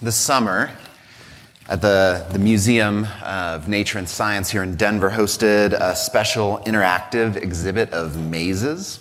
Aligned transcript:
this 0.00 0.14
summer 0.14 0.70
at 1.68 1.82
the, 1.82 2.24
the 2.30 2.38
Museum 2.38 3.06
of 3.22 3.68
Nature 3.68 3.98
and 3.98 4.08
Science 4.08 4.48
here 4.48 4.62
in 4.62 4.76
Denver 4.76 5.10
hosted 5.10 5.72
a 5.72 5.96
special 5.96 6.58
interactive 6.66 7.36
exhibit 7.36 7.90
of 7.90 8.16
mazes. 8.16 9.00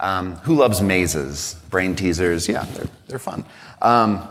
Um, 0.00 0.34
who 0.36 0.56
loves 0.56 0.82
mazes? 0.82 1.54
Brain 1.70 1.94
teasers, 1.94 2.48
yeah, 2.48 2.64
they're, 2.64 2.88
they're 3.06 3.18
fun. 3.20 3.44
Um, 3.80 4.28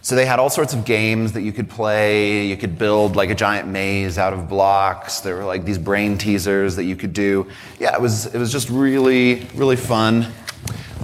so 0.00 0.16
they 0.16 0.26
had 0.26 0.40
all 0.40 0.50
sorts 0.50 0.74
of 0.74 0.84
games 0.84 1.32
that 1.32 1.42
you 1.42 1.52
could 1.52 1.70
play. 1.70 2.46
You 2.46 2.56
could 2.56 2.76
build 2.76 3.14
like 3.14 3.30
a 3.30 3.34
giant 3.36 3.68
maze 3.68 4.18
out 4.18 4.32
of 4.32 4.48
blocks. 4.48 5.20
There 5.20 5.36
were 5.36 5.44
like 5.44 5.64
these 5.64 5.78
brain 5.78 6.18
teasers 6.18 6.74
that 6.76 6.84
you 6.84 6.96
could 6.96 7.12
do. 7.12 7.46
Yeah, 7.78 7.94
it 7.94 8.00
was, 8.00 8.26
it 8.34 8.38
was 8.38 8.50
just 8.50 8.68
really, 8.68 9.46
really 9.54 9.76
fun. 9.76 10.26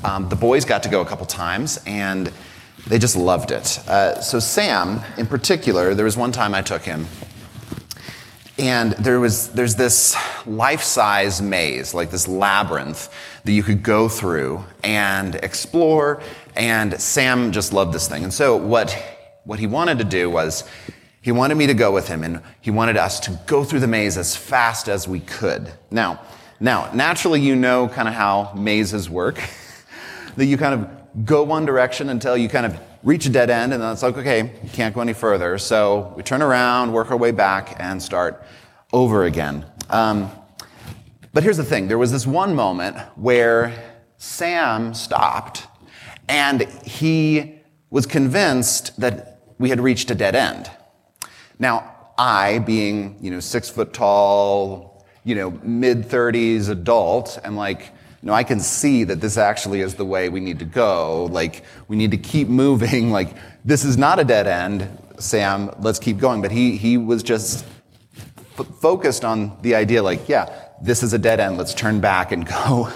Um, 0.03 0.29
the 0.29 0.37
boys 0.37 0.65
got 0.65 0.83
to 0.83 0.89
go 0.89 1.01
a 1.01 1.07
couple 1.07 1.27
times 1.27 1.79
and 1.87 2.33
they 2.89 2.99
just 2.99 3.17
loved 3.17 3.51
it. 3.51 3.79
Uh, 3.87 4.21
so, 4.21 4.39
Sam, 4.39 5.01
in 5.19 5.27
particular, 5.27 5.95
there 5.95 6.05
was 6.05 6.17
one 6.17 6.33
time 6.33 6.55
I 6.55 6.63
took 6.63 6.83
him, 6.83 7.07
and 8.59 8.93
there 8.93 9.21
was 9.21 9.51
there's 9.51 9.77
this 9.77 10.17
life-size 10.47 11.43
maze, 11.43 11.93
like 11.93 12.11
this 12.11 12.27
labyrinth 12.27 13.13
that 13.45 13.53
you 13.53 13.63
could 13.63 13.83
go 13.83 14.09
through 14.09 14.65
and 14.83 15.35
explore. 15.37 16.23
And 16.57 17.01
Sam 17.01 17.53
just 17.53 17.73
loved 17.73 17.93
this 17.93 18.09
thing. 18.09 18.25
And 18.25 18.33
so, 18.33 18.57
what 18.57 18.91
what 19.45 19.59
he 19.59 19.67
wanted 19.67 19.99
to 19.99 20.05
do 20.05 20.31
was 20.31 20.65
he 21.21 21.31
wanted 21.31 21.57
me 21.57 21.67
to 21.67 21.75
go 21.75 21.93
with 21.93 22.09
him, 22.09 22.25
and 22.25 22.41
he 22.61 22.71
wanted 22.71 22.97
us 22.97 23.21
to 23.21 23.39
go 23.47 23.65
through 23.65 23.81
the 23.81 23.87
maze 23.87 24.17
as 24.17 24.35
fast 24.35 24.89
as 24.89 25.07
we 25.07 25.21
could. 25.21 25.71
Now, 25.91 26.23
now, 26.59 26.91
naturally, 26.95 27.43
you 27.43 27.55
know 27.55 27.89
kind 27.89 28.09
of 28.09 28.15
how 28.15 28.53
mazes 28.57 29.11
work. 29.11 29.39
that 30.37 30.47
you 30.47 30.57
kind 30.57 30.75
of 30.75 30.98
go 31.25 31.43
one 31.43 31.65
direction 31.65 32.09
until 32.11 32.37
you 32.37 32.49
kind 32.49 32.67
of 32.67 32.79
reach 33.03 33.27
a 33.27 33.31
dead 33.31 33.51
end, 33.51 33.73
and 33.73 33.83
then 33.83 33.93
it's 33.93 34.03
like, 34.03 34.17
okay, 34.17 34.53
you 34.63 34.71
can't 34.71 34.95
go 34.95 35.01
any 35.01 35.13
further. 35.13 35.59
So 35.59 36.13
we 36.17 36.23
turn 36.23 36.43
around, 36.43 36.93
work 36.93 37.11
our 37.11 37.17
way 37.17 37.31
back, 37.31 37.77
and 37.79 38.03
start 38.03 38.45
over 38.93 39.25
again. 39.25 39.65
Um, 39.91 40.31
but 41.33 41.43
here's 41.43 41.57
the 41.57 41.65
thing 41.65 41.89
there 41.89 41.99
was 41.99 42.13
this 42.13 42.27
one 42.27 42.55
moment 42.55 42.97
where 43.17 43.73
Sam 44.17 44.95
stopped, 44.95 45.67
and 46.29 46.63
he 46.85 47.61
was 47.91 48.07
convinced 48.07 48.99
that 49.01 49.41
we 49.59 49.71
had 49.71 49.81
reached 49.81 50.11
a 50.11 50.15
dead 50.15 50.35
end. 50.35 50.71
Now, 51.59 51.95
I, 52.19 52.59
being, 52.59 53.17
you 53.21 53.31
know, 53.31 53.41
six 53.41 53.71
foot 53.71 53.93
tall, 53.93 55.07
you 55.25 55.35
know, 55.35 55.51
mid 55.63 56.05
30s 56.05 56.69
adult, 56.69 57.39
am 57.45 57.57
like, 57.57 57.93
no, 58.21 58.33
I 58.33 58.43
can 58.43 58.59
see 58.59 59.05
that 59.05 59.21
this 59.21 59.37
actually 59.37 59.81
is 59.81 59.95
the 59.95 60.05
way 60.05 60.29
we 60.29 60.41
need 60.41 60.59
to 60.59 60.65
go. 60.65 61.27
Like, 61.27 61.65
we 61.87 61.97
need 61.97 62.11
to 62.11 62.17
keep 62.17 62.49
moving. 62.49 63.13
Like, 63.19 63.37
this 63.65 63.85
is 63.85 63.97
not 63.97 64.19
a 64.19 64.25
dead 64.25 64.47
end, 64.47 64.89
Sam. 65.19 65.71
Let's 65.81 65.99
keep 65.99 66.19
going. 66.19 66.43
But 66.43 66.51
he, 66.51 66.77
he 66.77 66.97
was 66.97 67.23
just 67.23 67.65
f- 68.59 68.67
focused 68.81 69.25
on 69.25 69.57
the 69.63 69.75
idea, 69.75 70.03
like, 70.03 70.29
yeah, 70.29 70.71
this 70.81 71.03
is 71.03 71.13
a 71.13 71.19
dead 71.19 71.41
end. 71.41 71.59
Let's 71.59 71.75
turn 71.75 72.01
back 72.01 72.33
and 72.33 72.47
go 72.65 72.89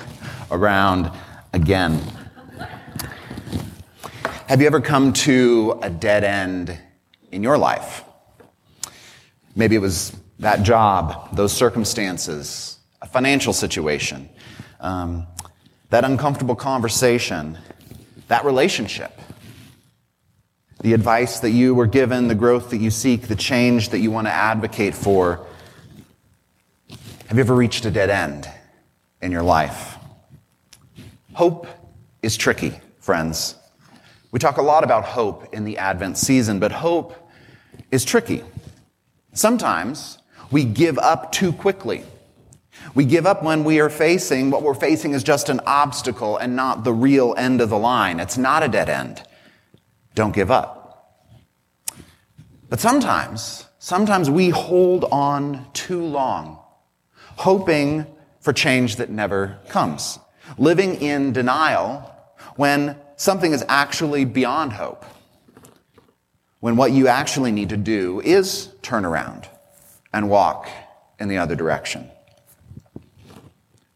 around 0.51 1.11
again. 1.53 2.01
Have 4.47 4.61
you 4.61 4.67
ever 4.67 4.81
come 4.81 5.13
to 5.15 5.79
a 5.83 5.91
dead 5.91 6.25
end 6.25 6.79
in 7.31 7.43
your 7.43 7.59
life? 7.59 8.05
Maybe 9.57 9.77
it 9.77 9.81
was 9.81 10.15
that 10.41 10.63
job, 10.63 11.35
those 11.35 11.53
circumstances, 11.53 12.79
a 13.01 13.07
financial 13.07 13.53
situation 13.53 14.29
um, 14.83 15.27
that 15.89 16.05
uncomfortable 16.05 16.57
conversation, 16.57 17.57
that 18.29 18.45
relationship, 18.45 19.19
the 20.83 20.93
advice 20.93 21.41
that 21.41 21.51
you 21.51 21.75
were 21.75 21.87
given, 21.87 22.29
the 22.29 22.35
growth 22.35 22.71
that 22.71 22.79
you 22.79 22.91
seek, 22.91 23.29
the 23.29 23.37
change 23.37 23.91
that 23.91 24.01
you 24.01 24.11
want 24.11 24.27
to 24.27 24.33
advocate 24.33 24.95
for. 24.95 25.47
Have 27.29 27.39
you 27.39 27.41
ever 27.41 27.55
reached 27.55 27.85
a 27.87 27.91
dead 27.91 28.11
end 28.11 28.49
in 29.23 29.33
your 29.33 29.45
life? 29.45 29.97
Hope 31.35 31.67
is 32.21 32.37
tricky, 32.37 32.75
friends. 33.01 33.55
We 34.33 34.39
talk 34.39 34.57
a 34.57 34.63
lot 34.63 34.83
about 34.83 35.05
hope 35.05 35.55
in 35.55 35.65
the 35.65 35.79
Advent 35.79 36.19
season, 36.19 36.59
but 36.59 36.73
hope 36.73 37.31
is 37.91 38.05
tricky. 38.05 38.43
Sometimes 39.33 40.19
we 40.51 40.65
give 40.65 40.99
up 40.99 41.33
too 41.33 41.53
quickly. 41.53 42.05
We 42.95 43.05
give 43.05 43.27
up 43.27 43.43
when 43.43 43.65
we 43.65 43.81
are 43.81 43.91
facing 43.91 44.51
what 44.51 44.63
we're 44.63 44.75
facing 44.75 45.13
is 45.13 45.23
just 45.23 45.49
an 45.49 45.61
obstacle 45.67 46.37
and 46.37 46.55
not 46.57 46.85
the 46.85 46.93
real 46.93 47.35
end 47.39 47.61
of 47.61 47.71
the 47.71 47.79
line. 47.79 48.21
It's 48.21 48.37
not 48.37 48.63
a 48.63 48.69
dead 48.69 48.89
end. 48.89 49.23
Don't 50.15 50.35
give 50.35 50.51
up. 50.51 50.83
But 52.69 52.81
sometimes, 52.81 53.67
sometimes 53.79 54.31
we 54.31 54.51
hold 54.51 55.05
on 55.13 55.67
too 55.73 56.03
long, 56.03 56.59
hoping 57.37 58.07
for 58.41 58.53
change 58.53 58.97
that 58.97 59.11
never 59.11 59.59
comes, 59.69 60.19
living 60.59 60.97
in 60.97 61.33
denial 61.33 62.11
when 62.57 62.97
something 63.17 63.53
is 63.53 63.65
actually 63.69 64.25
beyond 64.25 64.73
hope, 64.73 65.05
when 66.61 66.77
what 66.77 66.93
you 66.93 67.09
actually 67.09 67.53
need 67.53 67.69
to 67.71 67.77
do 67.77 68.21
is 68.21 68.69
turn 68.83 69.05
around 69.05 69.49
and 70.13 70.29
walk 70.29 70.69
in 71.19 71.29
the 71.29 71.39
other 71.39 71.55
direction. 71.55 72.11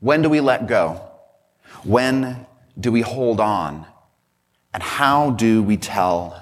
When 0.06 0.22
do 0.22 0.30
we 0.30 0.40
let 0.40 0.68
go? 0.68 1.00
When 1.82 2.46
do 2.78 2.92
we 2.92 3.00
hold 3.00 3.40
on? 3.40 3.84
And 4.72 4.80
how 4.80 5.30
do 5.30 5.64
we 5.64 5.76
tell 5.76 6.40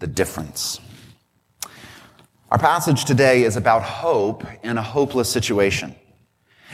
the 0.00 0.08
difference? 0.08 0.80
Our 2.50 2.58
passage 2.58 3.04
today 3.04 3.44
is 3.44 3.56
about 3.56 3.84
hope 3.84 4.44
in 4.64 4.76
a 4.76 4.82
hopeless 4.82 5.30
situation. 5.30 5.94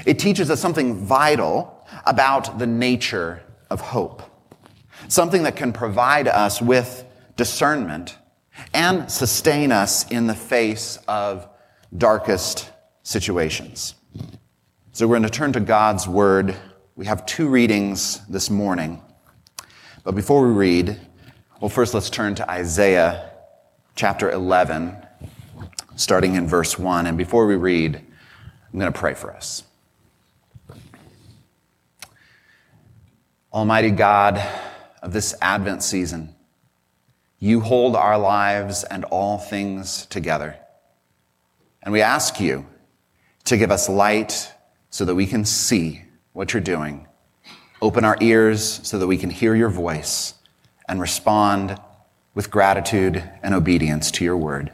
It 0.06 0.18
teaches 0.18 0.50
us 0.50 0.58
something 0.58 1.04
vital 1.04 1.86
about 2.06 2.58
the 2.58 2.66
nature 2.66 3.42
of 3.68 3.82
hope, 3.82 4.22
something 5.08 5.42
that 5.42 5.54
can 5.54 5.70
provide 5.70 6.28
us 6.28 6.62
with 6.62 7.04
discernment 7.36 8.16
and 8.72 9.12
sustain 9.12 9.70
us 9.70 10.10
in 10.10 10.28
the 10.28 10.34
face 10.34 10.98
of 11.08 11.46
darkest 11.94 12.70
situations. 13.02 13.96
So 14.96 15.06
we're 15.06 15.18
going 15.18 15.24
to 15.24 15.28
turn 15.28 15.52
to 15.52 15.60
God's 15.60 16.08
Word. 16.08 16.56
We 16.94 17.04
have 17.04 17.26
two 17.26 17.48
readings 17.48 18.26
this 18.28 18.48
morning. 18.48 19.02
But 20.04 20.14
before 20.14 20.48
we 20.48 20.54
read, 20.54 20.98
well, 21.60 21.68
first 21.68 21.92
let's 21.92 22.08
turn 22.08 22.34
to 22.36 22.50
Isaiah 22.50 23.30
chapter 23.94 24.30
11, 24.30 24.96
starting 25.96 26.34
in 26.34 26.48
verse 26.48 26.78
1. 26.78 27.04
And 27.04 27.18
before 27.18 27.46
we 27.46 27.56
read, 27.56 27.96
I'm 27.96 28.78
going 28.78 28.90
to 28.90 28.98
pray 28.98 29.12
for 29.12 29.34
us. 29.34 29.64
Almighty 33.52 33.90
God 33.90 34.42
of 35.02 35.12
this 35.12 35.34
Advent 35.42 35.82
season, 35.82 36.34
you 37.38 37.60
hold 37.60 37.96
our 37.96 38.16
lives 38.16 38.82
and 38.82 39.04
all 39.04 39.36
things 39.36 40.06
together. 40.06 40.56
And 41.82 41.92
we 41.92 42.00
ask 42.00 42.40
you 42.40 42.64
to 43.44 43.58
give 43.58 43.70
us 43.70 43.90
light 43.90 44.54
so 44.90 45.04
that 45.04 45.14
we 45.14 45.26
can 45.26 45.44
see 45.44 46.02
what 46.32 46.52
you're 46.52 46.60
doing. 46.60 47.06
Open 47.82 48.04
our 48.04 48.16
ears 48.20 48.80
so 48.82 48.98
that 48.98 49.06
we 49.06 49.18
can 49.18 49.30
hear 49.30 49.54
your 49.54 49.68
voice 49.68 50.34
and 50.88 51.00
respond 51.00 51.78
with 52.34 52.50
gratitude 52.50 53.22
and 53.42 53.54
obedience 53.54 54.10
to 54.12 54.24
your 54.24 54.36
word. 54.36 54.72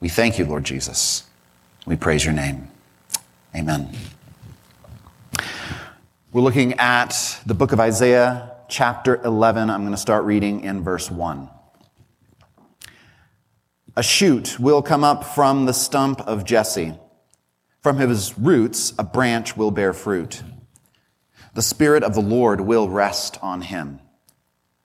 We 0.00 0.08
thank 0.08 0.38
you, 0.38 0.44
Lord 0.44 0.64
Jesus. 0.64 1.24
We 1.86 1.96
praise 1.96 2.24
your 2.24 2.34
name. 2.34 2.68
Amen. 3.54 3.90
We're 6.32 6.42
looking 6.42 6.74
at 6.74 7.40
the 7.44 7.54
book 7.54 7.72
of 7.72 7.80
Isaiah, 7.80 8.52
chapter 8.68 9.20
11. 9.24 9.68
I'm 9.68 9.82
going 9.82 9.92
to 9.92 9.98
start 9.98 10.24
reading 10.24 10.60
in 10.60 10.82
verse 10.82 11.10
1. 11.10 11.48
A 13.96 14.02
shoot 14.02 14.58
will 14.60 14.80
come 14.80 15.02
up 15.02 15.24
from 15.24 15.66
the 15.66 15.74
stump 15.74 16.20
of 16.20 16.44
Jesse 16.44 16.94
from 17.80 17.96
his 17.96 18.38
roots, 18.38 18.92
a 18.98 19.04
branch 19.04 19.56
will 19.56 19.70
bear 19.70 19.92
fruit. 19.92 20.42
The 21.54 21.62
Spirit 21.62 22.04
of 22.04 22.14
the 22.14 22.20
Lord 22.20 22.60
will 22.60 22.88
rest 22.88 23.38
on 23.42 23.62
him. 23.62 24.00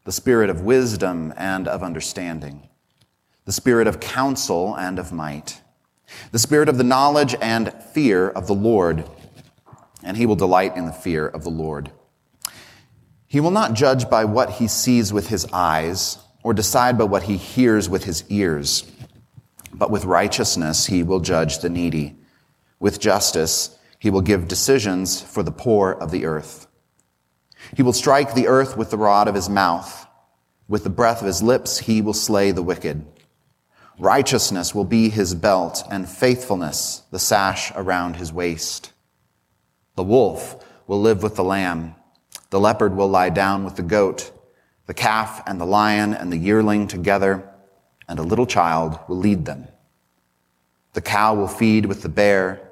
The 0.05 0.11
Spirit 0.11 0.49
of 0.49 0.61
wisdom 0.61 1.33
and 1.35 1.67
of 1.67 1.83
understanding, 1.83 2.69
the 3.45 3.51
Spirit 3.51 3.87
of 3.87 3.99
counsel 3.99 4.75
and 4.75 4.97
of 4.97 5.11
might, 5.11 5.61
the 6.31 6.39
Spirit 6.39 6.69
of 6.69 6.77
the 6.77 6.83
knowledge 6.83 7.35
and 7.41 7.73
fear 7.93 8.29
of 8.29 8.47
the 8.47 8.53
Lord, 8.53 9.03
and 10.03 10.15
he 10.15 10.25
will 10.25 10.35
delight 10.35 10.77
in 10.77 10.85
the 10.85 10.93
fear 10.93 11.27
of 11.27 11.43
the 11.43 11.49
Lord. 11.49 11.91
He 13.27 13.39
will 13.39 13.51
not 13.51 13.73
judge 13.73 14.09
by 14.09 14.25
what 14.25 14.51
he 14.51 14.67
sees 14.67 15.11
with 15.11 15.27
his 15.27 15.45
eyes, 15.51 16.19
or 16.43 16.53
decide 16.53 16.97
by 16.97 17.05
what 17.05 17.23
he 17.23 17.37
hears 17.37 17.89
with 17.89 18.03
his 18.03 18.23
ears, 18.29 18.89
but 19.73 19.89
with 19.91 20.05
righteousness 20.05 20.85
he 20.85 21.01
will 21.01 21.19
judge 21.19 21.59
the 21.59 21.69
needy 21.69 22.15
with 22.85 22.99
justice, 22.99 23.75
he 23.97 24.11
will 24.11 24.21
give 24.21 24.47
decisions 24.47 25.19
for 25.19 25.41
the 25.41 25.51
poor 25.51 25.91
of 25.91 26.11
the 26.11 26.23
earth. 26.23 26.67
He 27.75 27.81
will 27.81 27.93
strike 27.93 28.35
the 28.35 28.47
earth 28.47 28.77
with 28.77 28.91
the 28.91 28.97
rod 28.99 29.27
of 29.27 29.33
his 29.33 29.49
mouth. 29.49 30.05
With 30.67 30.83
the 30.83 30.91
breath 30.91 31.19
of 31.21 31.25
his 31.25 31.41
lips, 31.41 31.79
he 31.79 31.99
will 32.03 32.13
slay 32.13 32.51
the 32.51 32.61
wicked. 32.61 33.03
Righteousness 33.97 34.75
will 34.75 34.85
be 34.85 35.09
his 35.09 35.33
belt, 35.33 35.83
and 35.89 36.07
faithfulness 36.07 37.01
the 37.09 37.17
sash 37.17 37.71
around 37.75 38.17
his 38.17 38.31
waist. 38.31 38.93
The 39.95 40.03
wolf 40.03 40.63
will 40.85 41.01
live 41.01 41.23
with 41.23 41.37
the 41.37 41.43
lamb. 41.43 41.95
The 42.51 42.59
leopard 42.59 42.95
will 42.95 43.07
lie 43.07 43.31
down 43.31 43.65
with 43.65 43.77
the 43.77 43.81
goat. 43.81 44.31
The 44.85 44.93
calf 44.93 45.41
and 45.47 45.59
the 45.59 45.65
lion 45.65 46.13
and 46.13 46.31
the 46.31 46.37
yearling 46.37 46.85
together, 46.85 47.49
and 48.07 48.19
a 48.19 48.29
little 48.29 48.45
child 48.45 48.99
will 49.07 49.17
lead 49.17 49.45
them. 49.45 49.69
The 50.93 51.01
cow 51.01 51.33
will 51.33 51.47
feed 51.47 51.87
with 51.87 52.03
the 52.03 52.09
bear. 52.09 52.64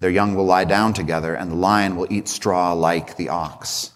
Their 0.00 0.10
young 0.10 0.34
will 0.34 0.44
lie 0.44 0.64
down 0.64 0.92
together, 0.92 1.34
and 1.34 1.50
the 1.50 1.56
lion 1.56 1.96
will 1.96 2.06
eat 2.10 2.28
straw 2.28 2.72
like 2.72 3.16
the 3.16 3.28
ox. 3.28 3.92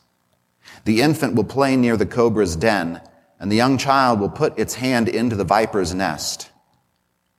The 0.84 1.00
infant 1.00 1.34
will 1.34 1.44
play 1.44 1.76
near 1.76 1.96
the 1.96 2.06
cobra's 2.06 2.56
den, 2.56 3.00
and 3.38 3.50
the 3.50 3.56
young 3.56 3.78
child 3.78 4.18
will 4.18 4.28
put 4.28 4.58
its 4.58 4.74
hand 4.74 5.08
into 5.08 5.36
the 5.36 5.44
viper's 5.44 5.94
nest. 5.94 6.50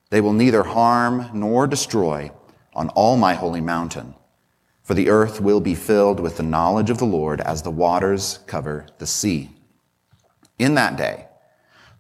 They 0.10 0.22
will 0.22 0.34
neither 0.34 0.64
harm 0.64 1.30
nor 1.34 1.68
destroy 1.68 2.32
on 2.74 2.90
all 2.90 3.18
my 3.18 3.34
holy 3.34 3.62
mountain, 3.62 4.16
for 4.82 4.94
the 4.94 5.10
earth 5.10 5.42
will 5.42 5.60
be 5.60 5.76
filled 5.76 6.20
with 6.20 6.38
the 6.38 6.44
knowledge 6.44 6.90
of 6.90 6.98
the 6.98 7.06
Lord 7.06 7.42
as 7.42 7.62
the 7.62 7.72
waters 7.72 8.40
cover 8.48 8.86
the 8.98 9.08
sea. 9.08 9.52
In 10.60 10.76
that 10.76 10.98
day, 10.98 11.28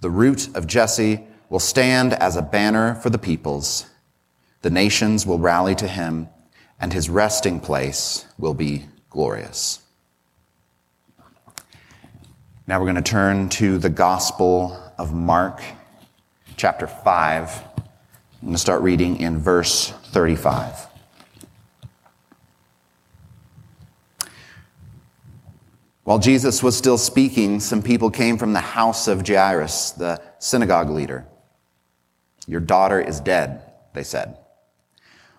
the 0.01 0.09
root 0.09 0.55
of 0.55 0.67
Jesse 0.67 1.25
will 1.49 1.59
stand 1.59 2.13
as 2.13 2.35
a 2.35 2.41
banner 2.41 2.95
for 2.95 3.09
the 3.09 3.17
peoples. 3.17 3.85
The 4.61 4.69
nations 4.69 5.25
will 5.25 5.39
rally 5.39 5.75
to 5.75 5.87
him, 5.87 6.29
and 6.83 6.91
his 6.91 7.09
resting 7.09 7.61
place 7.61 8.25
will 8.37 8.53
be 8.53 8.83
glorious. 9.09 9.81
Now 12.67 12.77
we're 12.77 12.91
going 12.91 13.01
to 13.01 13.01
turn 13.01 13.47
to 13.51 13.77
the 13.77 13.89
Gospel 13.89 14.77
of 14.97 15.13
Mark, 15.13 15.61
chapter 16.57 16.85
5. 16.85 17.63
I'm 17.77 17.83
going 18.41 18.51
to 18.51 18.57
start 18.57 18.81
reading 18.81 19.21
in 19.21 19.39
verse 19.39 19.91
35. 20.07 20.87
While 26.03 26.19
Jesus 26.19 26.61
was 26.61 26.75
still 26.75 26.97
speaking, 26.97 27.61
some 27.61 27.81
people 27.81 28.11
came 28.11 28.37
from 28.37 28.51
the 28.51 28.59
house 28.59 29.07
of 29.07 29.25
Jairus, 29.25 29.91
the 29.91 30.21
synagogue 30.37 30.89
leader. 30.89 31.25
Your 32.45 32.59
daughter 32.59 32.99
is 32.99 33.21
dead, 33.21 33.71
they 33.93 34.03
said. 34.03 34.37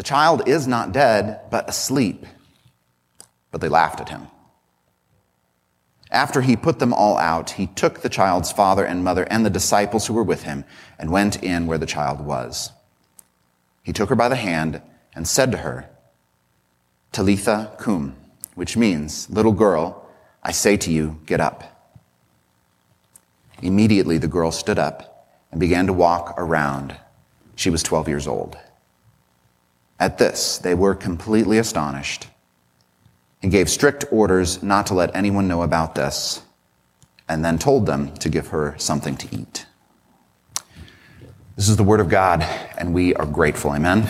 The 0.00 0.04
child 0.04 0.48
is 0.48 0.66
not 0.66 0.92
dead, 0.92 1.40
but 1.50 1.68
asleep. 1.68 2.24
But 3.50 3.60
they 3.60 3.68
laughed 3.68 4.00
at 4.00 4.08
him. 4.08 4.28
After 6.10 6.40
he 6.40 6.56
put 6.56 6.78
them 6.78 6.94
all 6.94 7.18
out, 7.18 7.50
he 7.50 7.66
took 7.66 8.00
the 8.00 8.08
child's 8.08 8.50
father 8.50 8.82
and 8.82 9.04
mother 9.04 9.24
and 9.24 9.44
the 9.44 9.50
disciples 9.50 10.06
who 10.06 10.14
were 10.14 10.22
with 10.22 10.44
him 10.44 10.64
and 10.98 11.10
went 11.10 11.42
in 11.42 11.66
where 11.66 11.76
the 11.76 11.84
child 11.84 12.22
was. 12.22 12.72
He 13.82 13.92
took 13.92 14.08
her 14.08 14.14
by 14.14 14.30
the 14.30 14.36
hand 14.36 14.80
and 15.14 15.28
said 15.28 15.52
to 15.52 15.58
her, 15.58 15.90
Talitha 17.12 17.76
cum 17.78 18.16
which 18.54 18.78
means, 18.78 19.28
Little 19.28 19.52
girl, 19.52 20.08
I 20.42 20.52
say 20.52 20.78
to 20.78 20.90
you, 20.90 21.20
get 21.26 21.42
up. 21.42 21.92
Immediately 23.60 24.16
the 24.16 24.28
girl 24.28 24.50
stood 24.50 24.78
up 24.78 25.28
and 25.50 25.60
began 25.60 25.86
to 25.88 25.92
walk 25.92 26.32
around. 26.38 26.96
She 27.54 27.68
was 27.68 27.82
12 27.82 28.08
years 28.08 28.26
old. 28.26 28.56
At 30.00 30.16
this, 30.16 30.56
they 30.56 30.74
were 30.74 30.94
completely 30.94 31.58
astonished 31.58 32.26
and 33.42 33.52
gave 33.52 33.68
strict 33.68 34.06
orders 34.10 34.62
not 34.62 34.86
to 34.86 34.94
let 34.94 35.14
anyone 35.14 35.46
know 35.46 35.62
about 35.62 35.94
this, 35.94 36.42
and 37.28 37.44
then 37.44 37.58
told 37.58 37.84
them 37.84 38.14
to 38.14 38.30
give 38.30 38.48
her 38.48 38.74
something 38.78 39.16
to 39.18 39.28
eat. 39.34 39.66
This 41.56 41.68
is 41.68 41.76
the 41.76 41.84
word 41.84 42.00
of 42.00 42.08
God, 42.08 42.42
and 42.78 42.94
we 42.94 43.14
are 43.14 43.26
grateful. 43.26 43.72
Amen. 43.72 44.08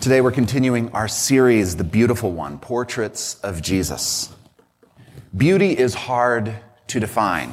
Today 0.00 0.20
we're 0.20 0.32
continuing 0.32 0.90
our 0.90 1.06
series, 1.06 1.76
The 1.76 1.84
Beautiful 1.84 2.32
One 2.32 2.58
Portraits 2.58 3.34
of 3.42 3.62
Jesus. 3.62 4.34
Beauty 5.36 5.78
is 5.78 5.94
hard 5.94 6.56
to 6.88 6.98
define, 6.98 7.52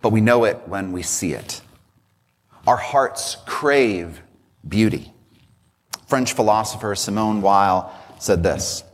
but 0.00 0.12
we 0.12 0.22
know 0.22 0.44
it 0.44 0.66
when 0.66 0.92
we 0.92 1.02
see 1.02 1.34
it. 1.34 1.60
Our 2.68 2.76
hearts 2.76 3.38
crave 3.46 4.20
beauty. 4.68 5.14
French 6.06 6.34
philosopher 6.34 6.94
Simone 6.94 7.40
Weil 7.40 7.90
said 8.18 8.42
this 8.42 8.84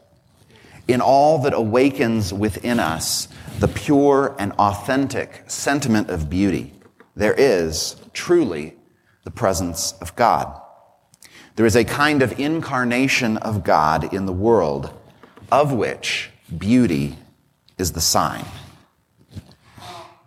In 0.86 1.00
all 1.00 1.38
that 1.38 1.52
awakens 1.52 2.32
within 2.32 2.78
us 2.78 3.26
the 3.58 3.66
pure 3.66 4.36
and 4.38 4.52
authentic 4.60 5.42
sentiment 5.48 6.08
of 6.08 6.30
beauty, 6.30 6.72
there 7.16 7.34
is 7.34 7.96
truly 8.12 8.76
the 9.24 9.32
presence 9.32 9.90
of 10.00 10.14
God. 10.14 10.56
There 11.56 11.66
is 11.66 11.74
a 11.74 11.82
kind 11.82 12.22
of 12.22 12.38
incarnation 12.38 13.38
of 13.38 13.64
God 13.64 14.14
in 14.14 14.26
the 14.26 14.32
world, 14.32 14.96
of 15.50 15.72
which 15.72 16.30
beauty 16.56 17.18
is 17.76 17.90
the 17.90 18.00
sign. 18.00 18.44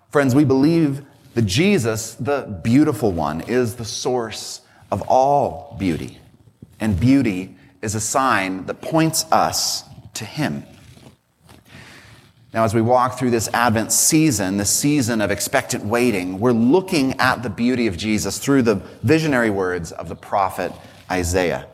Friends, 0.09 0.35
we 0.35 0.43
believe 0.43 1.05
that 1.37 1.45
Jesus, 1.45 2.15
the 2.15 2.59
beautiful 2.63 3.11
one, 3.11 3.41
is 3.41 3.75
the 3.75 3.85
source 3.85 4.61
of 4.89 5.03
all 5.03 5.75
beauty. 5.77 6.17
And 6.79 6.99
beauty 6.99 7.55
is 7.79 7.93
a 7.93 7.99
sign 7.99 8.65
that 8.65 8.81
points 8.81 9.23
us 9.31 9.83
to 10.15 10.25
Him. 10.25 10.65
Now, 12.55 12.63
as 12.63 12.73
we 12.73 12.81
walk 12.81 13.19
through 13.19 13.29
this 13.29 13.49
Advent 13.53 13.91
season, 13.91 14.57
this 14.57 14.71
season 14.71 15.21
of 15.21 15.29
expectant 15.29 15.85
waiting, 15.85 16.39
we're 16.39 16.53
looking 16.53 17.19
at 17.19 17.43
the 17.43 17.51
beauty 17.51 17.85
of 17.85 17.97
Jesus 17.97 18.39
through 18.39 18.63
the 18.63 18.81
visionary 19.03 19.51
words 19.51 19.91
of 19.91 20.09
the 20.09 20.15
prophet 20.15 20.71
Isaiah. 21.11 21.67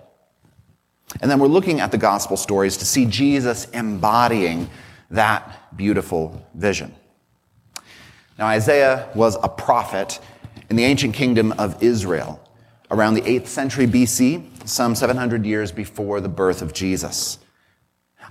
And 1.21 1.31
then 1.31 1.39
we're 1.39 1.47
looking 1.47 1.79
at 1.79 1.89
the 1.89 1.97
gospel 1.97 2.35
stories 2.35 2.75
to 2.75 2.85
see 2.85 3.05
Jesus 3.05 3.63
embodying 3.69 4.69
that 5.09 5.77
beautiful 5.77 6.45
vision. 6.53 6.93
Now, 8.37 8.47
Isaiah 8.47 9.09
was 9.13 9.37
a 9.43 9.49
prophet 9.49 10.19
in 10.69 10.75
the 10.75 10.83
ancient 10.85 11.13
kingdom 11.13 11.51
of 11.53 11.81
Israel 11.83 12.39
around 12.89 13.13
the 13.13 13.21
8th 13.21 13.47
century 13.47 13.87
BC, 13.87 14.67
some 14.67 14.95
700 14.95 15.45
years 15.45 15.71
before 15.71 16.21
the 16.21 16.29
birth 16.29 16.61
of 16.61 16.73
Jesus. 16.73 17.39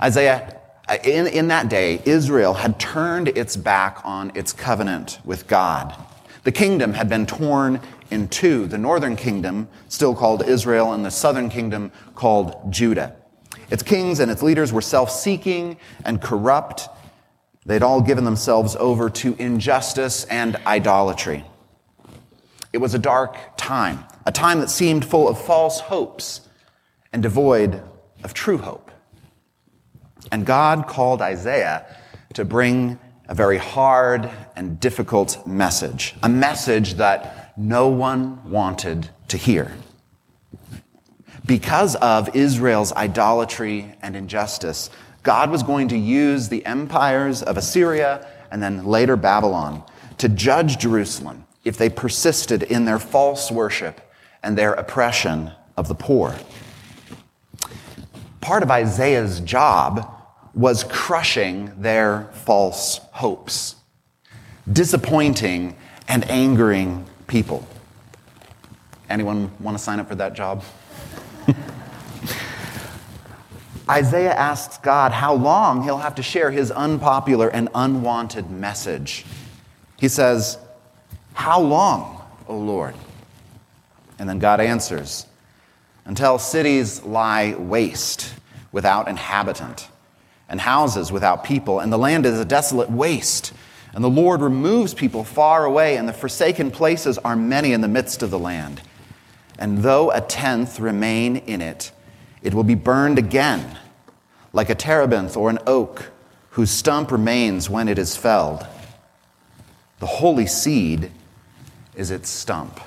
Isaiah, 0.01 0.61
in, 1.05 1.27
in 1.27 1.49
that 1.49 1.69
day, 1.69 2.03
Israel 2.05 2.55
had 2.55 2.79
turned 2.81 3.29
its 3.29 3.57
back 3.57 4.01
on 4.05 4.33
its 4.35 4.53
covenant 4.53 5.19
with 5.25 5.47
God. 5.47 5.95
The 6.45 6.53
kingdom 6.53 6.95
had 6.95 7.09
been 7.09 7.27
torn 7.27 7.81
in 8.11 8.29
two 8.29 8.67
the 8.67 8.79
northern 8.79 9.17
kingdom, 9.17 9.69
still 9.89 10.15
called 10.15 10.43
Israel, 10.47 10.93
and 10.93 11.05
the 11.05 11.11
southern 11.11 11.49
kingdom 11.49 11.93
called 12.15 12.73
Judah. 12.73 13.17
Its 13.71 13.83
kings 13.83 14.21
and 14.21 14.31
its 14.31 14.43
leaders 14.43 14.73
were 14.73 14.83
self 14.83 15.11
seeking 15.11 15.77
and 16.05 16.21
corrupt. 16.21 16.89
They'd 17.65 17.83
all 17.83 18.01
given 18.01 18.25
themselves 18.25 18.77
over 18.77 19.09
to 19.11 19.37
injustice 19.39 20.25
and 20.25 20.57
idolatry. 20.67 21.45
It 22.73 22.79
was 22.79 22.95
a 22.95 22.99
dark 22.99 23.37
time, 23.57 24.05
a 24.27 24.33
time 24.33 24.61
that 24.61 24.71
seemed 24.71 25.05
full 25.05 25.29
of 25.29 25.39
false 25.39 25.81
hopes 25.81 26.49
and 27.13 27.23
devoid 27.23 27.83
of 28.25 28.35
true 28.35 28.59
hope. 28.59 28.91
And 30.31 30.47
God 30.47 30.87
called 30.87 31.21
Isaiah 31.21 31.87
to 32.35 32.45
bring 32.45 32.99
a 33.29 33.35
very 33.35 33.59
hard 33.59 34.31
and 34.57 34.81
difficult 34.81 35.47
message, 35.47 36.15
a 36.23 36.29
message 36.29 36.95
that 36.95 37.53
no 37.57 37.89
one 37.89 38.51
wanted 38.51 39.09
to 39.29 39.37
hear. 39.37 39.73
Because 41.45 41.97
of 41.97 42.35
Israel's 42.35 42.93
idolatry 42.93 43.95
and 44.01 44.17
injustice, 44.17 44.91
God 45.23 45.51
was 45.51 45.63
going 45.63 45.89
to 45.89 45.97
use 45.97 46.49
the 46.49 46.65
empires 46.67 47.43
of 47.43 47.57
Assyria 47.57 48.27
and 48.51 48.63
then 48.63 48.85
later 48.85 49.17
Babylon 49.17 49.83
to 50.19 50.29
judge 50.29 50.79
Jerusalem 50.79 51.47
if 51.65 51.77
they 51.77 51.89
persisted 51.89 52.65
in 52.65 52.85
their 52.85 52.99
false 52.99 53.51
worship 53.51 54.01
and 54.43 54.59
their 54.59 54.73
oppression 54.73 55.53
of 55.77 55.89
the 55.89 55.95
poor. 55.95 56.35
Part 58.41 58.63
of 58.63 58.71
Isaiah's 58.71 59.41
job 59.41 60.13
was 60.55 60.85
crushing 60.85 61.73
their 61.81 62.29
false 62.33 62.99
hopes, 63.13 63.77
disappointing 64.71 65.77
and 66.09 66.29
angering 66.29 67.07
people. 67.27 67.67
Anyone 69.09 69.51
want 69.61 69.79
to 69.79 69.83
sign 69.83 70.01
up 70.01 70.09
for 70.09 70.17
that 70.17 70.35
job? 70.35 70.65
Isaiah 73.89 74.35
asks 74.35 74.79
God 74.79 75.13
how 75.13 75.35
long 75.35 75.83
he'll 75.83 75.99
have 75.99 76.15
to 76.17 76.23
share 76.23 76.51
his 76.51 76.71
unpopular 76.71 77.49
and 77.49 77.69
unwanted 77.75 78.51
message. 78.51 79.25
He 79.99 80.09
says, 80.09 80.59
How 81.35 81.61
long, 81.61 82.23
O 82.49 82.57
Lord? 82.57 82.95
And 84.19 84.29
then 84.29 84.39
God 84.39 84.61
answers, 84.61 85.27
Until 86.05 86.39
cities 86.39 87.03
lie 87.03 87.55
waste 87.55 88.35
without 88.71 89.09
inhabitant, 89.09 89.89
and 90.49 90.61
houses 90.61 91.11
without 91.11 91.45
people, 91.45 91.81
and 91.81 91.93
the 91.93 91.99
land 91.99 92.25
is 92.25 92.39
a 92.39 92.45
desolate 92.45 92.91
waste. 92.91 93.53
And 93.95 94.03
the 94.03 94.09
Lord 94.09 94.41
removes 94.41 94.95
people 94.95 95.23
far 95.23 95.65
away, 95.65 95.97
and 95.97 96.09
the 96.09 96.13
forsaken 96.13 96.71
places 96.71 97.19
are 97.19 97.37
many 97.37 97.73
in 97.73 97.81
the 97.81 97.89
midst 97.89 98.23
of 98.23 98.31
the 98.31 98.39
land. 98.39 98.81
And 99.59 99.79
though 99.79 100.11
a 100.11 100.21
tenth 100.21 100.81
remain 100.81 101.37
in 101.37 101.61
it, 101.61 101.93
it 102.43 102.55
will 102.55 102.65
be 102.65 102.75
burned 102.75 103.19
again, 103.19 103.79
like 104.53 104.71
a 104.71 104.75
terebinth 104.75 105.37
or 105.37 105.51
an 105.51 105.59
oak, 105.67 106.11
whose 106.51 106.71
stump 106.71 107.11
remains 107.11 107.71
when 107.71 107.89
it 107.89 107.99
is 107.99 108.17
felled. 108.17 108.67
The 110.01 110.07
holy 110.07 110.47
seed 110.47 111.11
is 111.95 112.11
its 112.11 112.29
stump. 112.29 112.81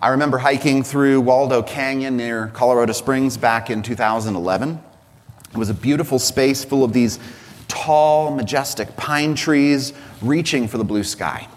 I 0.00 0.10
remember 0.10 0.38
hiking 0.38 0.82
through 0.82 1.22
Waldo 1.22 1.62
Canyon 1.62 2.16
near 2.16 2.48
Colorado 2.48 2.92
Springs 2.92 3.36
back 3.36 3.70
in 3.70 3.82
2011. 3.82 4.78
It 5.52 5.56
was 5.56 5.70
a 5.70 5.74
beautiful 5.74 6.18
space 6.18 6.64
full 6.64 6.84
of 6.84 6.92
these 6.92 7.18
tall, 7.66 8.30
majestic 8.30 8.94
pine 8.96 9.34
trees 9.34 9.94
reaching 10.20 10.68
for 10.68 10.76
the 10.76 10.84
blue 10.84 11.02
sky. 11.02 11.48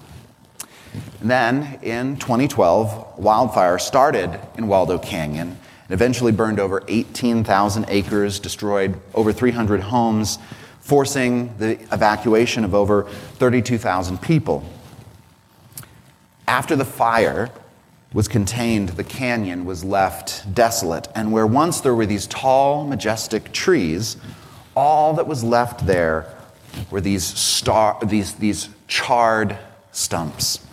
And 1.20 1.30
then 1.30 1.80
in 1.82 2.16
2012, 2.18 3.20
wildfire 3.20 3.78
started 3.78 4.40
in 4.58 4.68
Waldo 4.68 4.98
Canyon 4.98 5.58
eventually 5.90 6.32
burned 6.32 6.60
over 6.60 6.84
18,000 6.88 7.86
acres, 7.88 8.40
destroyed 8.40 9.00
over 9.14 9.34
300 9.34 9.82
homes, 9.82 10.38
forcing 10.80 11.56
the 11.58 11.72
evacuation 11.94 12.64
of 12.64 12.74
over 12.74 13.04
32,000 13.04 14.22
people. 14.22 14.64
After 16.48 16.76
the 16.76 16.86
fire 16.86 17.50
was 18.14 18.28
contained, 18.28 18.90
the 18.90 19.04
canyon 19.04 19.66
was 19.66 19.84
left 19.84 20.54
desolate, 20.54 21.08
and 21.14 21.32
where 21.32 21.46
once 21.46 21.82
there 21.82 21.94
were 21.94 22.08
these 22.08 22.26
tall, 22.28 22.88
majestic 22.88 23.52
trees, 23.52 24.18
all 24.76 25.14
that 25.14 25.28
was 25.28 25.44
left 25.44 25.86
there 25.86 26.26
were 26.90 27.02
these, 27.02 27.24
star, 27.24 27.98
these, 28.04 28.34
these 28.36 28.70
charred 28.88 29.58
stumps. 29.92 30.66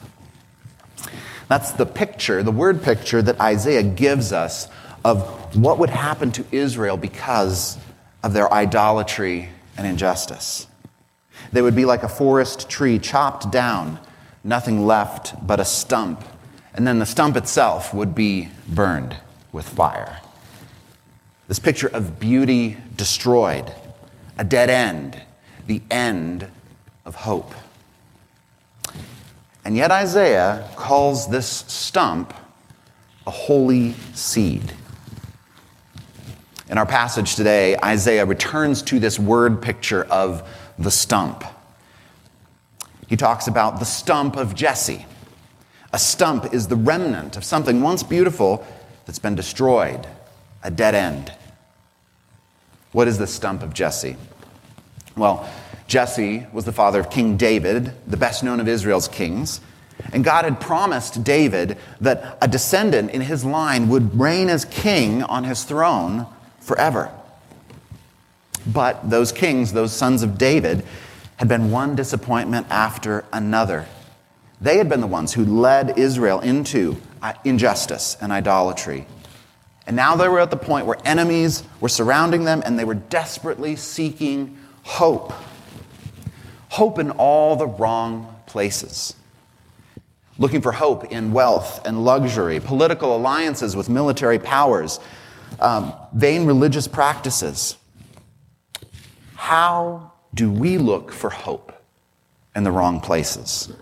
That's 1.49 1.73
the 1.73 1.87
picture, 1.87 2.42
the 2.42 2.50
word 2.50 2.82
picture 2.82 3.23
that 3.23 3.40
Isaiah 3.40 3.82
gives 3.82 4.32
us 4.32 4.68
of 5.06 5.54
what 5.54 5.78
would 5.78 5.88
happen 5.88 6.32
to 6.32 6.44
Israel 6.50 6.96
because 6.96 7.78
of 8.25 8.32
their 8.32 8.52
idolatry 8.52 9.48
and 9.76 9.86
injustice. 9.86 10.66
They 11.52 11.62
would 11.62 11.76
be 11.76 11.84
like 11.84 12.02
a 12.02 12.08
forest 12.08 12.68
tree 12.68 12.98
chopped 12.98 13.52
down, 13.52 14.00
nothing 14.42 14.84
left 14.84 15.46
but 15.46 15.60
a 15.60 15.64
stump, 15.64 16.25
and 16.75 16.84
then 16.84 16.98
the 16.98 17.06
stump 17.06 17.36
itself 17.36 17.94
would 17.94 18.16
be 18.16 18.48
burned 18.66 19.16
with 19.52 19.68
fire. 19.68 20.20
This 21.46 21.60
picture 21.60 21.86
of 21.86 22.18
beauty 22.18 22.76
destroyed, 22.96 23.72
a 24.38 24.42
dead 24.42 24.70
end, 24.70 25.22
the 25.68 25.82
end 25.88 26.48
of 27.04 27.14
hope. 27.14 27.54
And 29.64 29.76
yet 29.76 29.92
Isaiah 29.92 30.68
calls 30.75 31.30
this 31.30 31.46
stump 31.68 32.34
a 33.25 33.30
holy 33.30 33.92
seed. 34.14 34.72
In 36.68 36.78
our 36.78 36.87
passage 36.87 37.37
today, 37.37 37.76
Isaiah 37.85 38.26
returns 38.26 38.82
to 38.82 38.99
this 38.99 39.20
word 39.20 39.62
picture 39.62 40.04
of 40.04 40.49
the 40.78 40.90
stump. 40.90 41.44
He 43.06 43.16
talks 43.16 43.46
about 43.46 43.78
the 43.78 43.85
stump 43.85 44.37
of 44.37 44.54
Jesse. 44.56 45.06
A 45.92 45.99
stump 45.99 46.52
is 46.52 46.66
the 46.66 46.75
remnant 46.75 47.37
of 47.37 47.44
something 47.44 47.82
once 47.82 48.02
beautiful 48.02 48.66
that's 49.04 49.20
been 49.20 49.37
destroyed, 49.37 50.08
a 50.64 50.70
dead 50.73 50.96
end. 50.96 51.32
What 52.90 53.06
is 53.06 53.18
the 53.18 53.28
stump 53.28 53.62
of 53.62 53.73
Jesse? 53.73 54.16
Well, 55.16 55.49
Jesse 55.87 56.49
was 56.52 56.64
the 56.64 56.73
father 56.73 56.99
of 56.99 57.11
King 57.11 57.37
David, 57.37 57.92
the 58.08 58.16
best 58.16 58.42
known 58.42 58.58
of 58.58 58.66
Israel's 58.66 59.06
kings. 59.06 59.61
And 60.12 60.25
God 60.25 60.44
had 60.44 60.61
promised 60.61 61.23
David 61.23 61.78
that 62.00 62.38
a 62.42 62.49
descendant 62.49 63.12
in 63.12 63.20
his 63.20 63.44
line 63.44 63.88
would 63.88 64.18
reign 64.18 64.49
as 64.49 64.64
king 64.64 65.23
on 65.23 65.44
his 65.44 65.62
throne 65.62 66.26
forever. 66.66 67.11
But 68.66 69.08
those 69.08 69.30
kings, 69.30 69.73
those 69.73 69.92
sons 69.92 70.23
of 70.23 70.37
David, 70.37 70.85
had 71.37 71.49
been 71.49 71.70
one 71.70 71.94
disappointment 71.94 72.66
after 72.68 73.25
another. 73.32 73.87
They 74.61 74.78
had 74.78 74.88
been 74.88 75.00
the 75.00 75.06
ones 75.06 75.32
who 75.32 75.44
led 75.44 75.99
Israel 75.99 76.40
into 76.40 76.96
uh, 77.23 77.35
injustice 77.44 78.16
and 78.20 78.32
idolatry. 78.32 79.06
And 79.87 79.94
now 79.94 80.16
they 80.16 80.28
were 80.28 80.40
at 80.40 80.50
the 80.50 80.56
point 80.56 80.87
where 80.87 80.99
enemies 81.04 81.62
were 81.80 81.88
surrounding 81.88 82.44
them 82.44 82.62
and 82.66 82.76
they 82.76 82.85
were 82.85 82.94
desperately 82.94 83.76
seeking 83.76 84.58
hope 84.82 85.32
hope 86.68 86.99
in 86.99 87.11
all 87.12 87.56
the 87.56 87.66
wrong 87.66 88.37
places. 88.46 89.14
Looking 90.38 90.61
for 90.61 90.73
hope 90.73 91.11
in 91.11 91.32
wealth 91.32 91.87
and 91.87 92.04
luxury, 92.04 92.61
political 92.61 93.16
alliances 93.16 93.75
with 93.75 93.88
military 93.88 94.38
powers, 94.38 95.00
um, 95.60 95.92
vain 96.14 96.46
religious 96.46 96.88
practices. 96.88 97.76
How 99.34 100.12
do 100.34 100.50
we 100.50 100.78
look 100.78 101.12
for 101.12 101.30
hope 101.30 101.72
in 102.54 102.64
the 102.64 102.70
wrong 102.70 103.00
places? 103.00 103.72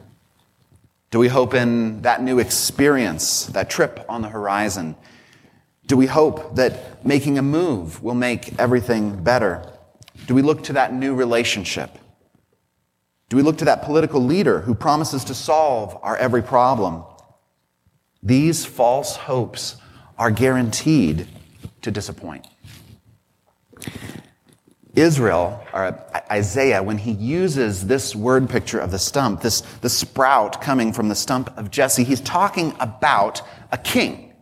Do 1.10 1.18
we 1.18 1.28
hope 1.28 1.54
in 1.54 2.02
that 2.02 2.22
new 2.22 2.38
experience, 2.38 3.46
that 3.46 3.70
trip 3.70 4.04
on 4.08 4.22
the 4.22 4.28
horizon? 4.28 4.96
Do 5.86 5.96
we 5.96 6.06
hope 6.06 6.56
that 6.56 7.04
making 7.04 7.38
a 7.38 7.42
move 7.42 8.02
will 8.02 8.14
make 8.14 8.58
everything 8.58 9.22
better? 9.22 9.64
Do 10.26 10.34
we 10.34 10.42
look 10.42 10.64
to 10.64 10.72
that 10.74 10.92
new 10.92 11.14
relationship? 11.14 11.98
Do 13.28 13.36
we 13.36 13.42
look 13.42 13.58
to 13.58 13.64
that 13.66 13.82
political 13.82 14.20
leader 14.20 14.60
who 14.60 14.74
promises 14.74 15.24
to 15.24 15.34
solve 15.34 15.98
our 16.02 16.16
every 16.16 16.42
problem? 16.42 17.04
These 18.22 18.64
false 18.64 19.16
hopes 19.16 19.76
are 20.18 20.30
guaranteed 20.30 21.28
to 21.84 21.90
disappoint. 21.90 22.46
Israel, 24.94 25.64
or 25.72 25.98
Isaiah, 26.30 26.82
when 26.82 26.98
he 26.98 27.10
uses 27.12 27.86
this 27.86 28.14
word 28.14 28.48
picture 28.48 28.78
of 28.78 28.90
the 28.90 28.98
stump, 28.98 29.40
this 29.40 29.62
the 29.80 29.88
sprout 29.88 30.60
coming 30.60 30.92
from 30.92 31.08
the 31.08 31.14
stump 31.16 31.56
of 31.58 31.70
Jesse, 31.70 32.04
he's 32.04 32.20
talking 32.20 32.74
about 32.78 33.42
a 33.72 33.78
king. 33.78 34.32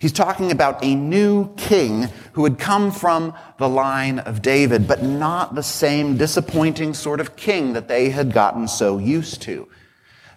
He's 0.00 0.12
talking 0.12 0.50
about 0.50 0.82
a 0.82 0.96
new 0.96 1.54
king 1.54 2.08
who 2.32 2.42
had 2.42 2.58
come 2.58 2.90
from 2.90 3.34
the 3.58 3.68
line 3.68 4.18
of 4.18 4.42
David, 4.42 4.88
but 4.88 5.04
not 5.04 5.54
the 5.54 5.62
same 5.62 6.16
disappointing 6.16 6.94
sort 6.94 7.20
of 7.20 7.36
king 7.36 7.74
that 7.74 7.86
they 7.86 8.10
had 8.10 8.32
gotten 8.32 8.66
so 8.66 8.98
used 8.98 9.40
to. 9.42 9.68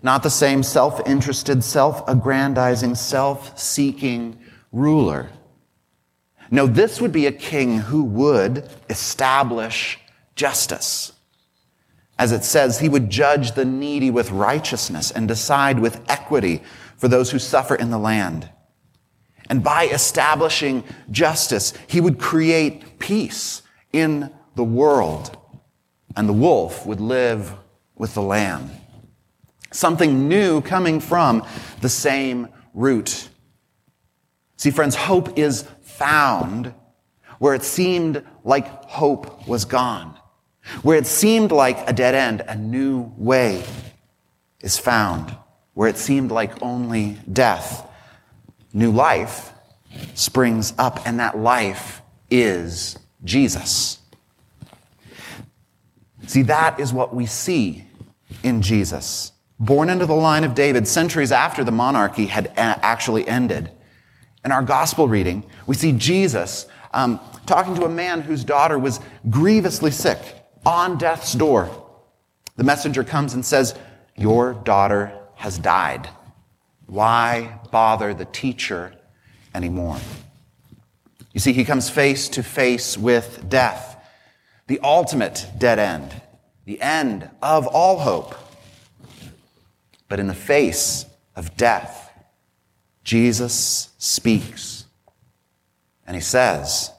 Not 0.04 0.22
the 0.22 0.30
same 0.30 0.62
self-interested, 0.62 1.64
self-aggrandizing, 1.64 2.94
self-seeking 2.94 4.38
ruler. 4.72 5.32
No, 6.56 6.68
this 6.68 7.02
would 7.02 7.12
be 7.12 7.26
a 7.26 7.34
king 7.34 7.80
who 7.80 8.02
would 8.06 8.70
establish 8.90 10.00
justice. 10.38 11.12
As 12.18 12.32
it 12.32 12.46
says, 12.46 12.80
he 12.80 12.88
would 12.88 13.10
judge 13.10 13.52
the 13.52 13.66
needy 13.66 14.10
with 14.10 14.32
righteousness 14.32 15.12
and 15.12 15.28
decide 15.28 15.80
with 15.80 16.02
equity 16.08 16.64
for 16.96 17.10
those 17.10 17.32
who 17.32 17.40
suffer 17.40 17.76
in 17.76 17.90
the 17.90 17.98
land. 17.98 18.50
And 19.50 19.66
by 19.66 19.88
establishing 19.88 20.86
justice, 21.12 21.74
he 21.88 22.00
would 22.00 22.20
create 22.20 23.00
peace 23.00 23.62
in 23.92 24.32
the 24.56 24.64
world. 24.64 25.38
And 26.16 26.30
the 26.30 26.34
wolf 26.34 26.86
would 26.86 27.02
live 27.02 27.52
with 27.96 28.14
the 28.14 28.22
lamb. 28.22 28.72
Something 29.74 30.30
new 30.30 30.62
coming 30.62 31.02
from 31.02 31.46
the 31.82 31.90
same 31.90 32.48
root. 32.74 33.28
See, 34.56 34.72
friends, 34.72 34.96
hope 34.96 35.38
is 35.38 35.68
found 35.98 36.74
where 37.40 37.54
it 37.54 37.64
seemed 37.64 38.24
like 38.44 38.68
hope 38.86 39.48
was 39.48 39.66
gone. 39.66 40.18
Where 40.82 40.98
it 40.98 41.06
seemed 41.06 41.52
like 41.52 41.78
a 41.88 41.94
dead 41.94 42.16
end, 42.16 42.42
a 42.48 42.56
new 42.56 43.12
way 43.18 43.64
is 44.62 44.78
found. 44.78 45.36
Where 45.74 45.90
it 45.90 45.98
seemed 45.98 46.32
like 46.32 46.62
only 46.62 47.18
death, 47.32 47.88
new 48.74 48.92
life 48.92 49.52
springs 50.14 50.74
up, 50.78 51.06
and 51.06 51.20
that 51.20 51.38
life 51.38 52.02
is 52.30 52.98
Jesus. 53.24 54.00
See, 56.28 56.42
that 56.44 56.80
is 56.80 56.92
what 56.92 57.14
we 57.14 57.26
see 57.26 57.86
in 58.44 58.62
Jesus. 58.62 59.32
Born 59.60 59.90
into 59.90 60.06
the 60.06 60.16
line 60.16 60.44
of 60.44 60.56
David 60.56 60.88
centuries 60.88 61.32
after 61.32 61.64
the 61.64 61.72
monarchy 61.72 62.26
had 62.26 62.52
actually 62.56 63.28
ended. 63.28 63.72
In 64.44 64.52
our 64.52 64.64
gospel 64.64 65.08
reading, 65.08 65.44
we 65.66 65.76
see 65.76 65.92
Jesus 65.92 66.68
um, 66.94 67.20
talking 67.46 67.76
to 67.76 67.86
a 67.86 67.90
man 67.90 68.22
whose 68.22 68.44
daughter 68.44 68.80
was 68.80 69.00
grievously 69.30 69.92
sick 69.92 70.20
on 70.66 70.98
death's 70.98 71.34
door. 71.34 71.70
The 72.56 72.64
messenger 72.64 73.04
comes 73.04 73.34
and 73.34 73.46
says, 73.46 73.76
Your 74.16 74.54
daughter 74.54 75.12
has 75.36 75.58
died. 75.58 76.10
Why 76.86 77.60
bother 77.72 78.14
the 78.14 78.26
teacher 78.26 78.94
anymore? 79.54 79.98
You 81.34 81.40
see, 81.40 81.52
he 81.52 81.66
comes 81.66 81.90
face 81.90 82.30
to 82.30 82.44
face 82.44 82.98
with 82.98 83.50
death, 83.50 83.98
the 84.68 84.80
ultimate 84.80 85.48
dead 85.58 85.80
end, 85.80 86.22
the 86.64 86.82
end 86.82 87.30
of 87.42 87.68
all 87.68 88.00
hope. 88.00 88.36
But 90.08 90.20
in 90.20 90.28
the 90.28 90.34
face 90.34 91.06
of 91.36 91.58
death, 91.58 92.12
Jesus 93.04 93.90
speaks 93.98 94.85
and 96.06 96.16
he 96.16 96.22
says, 96.22 96.92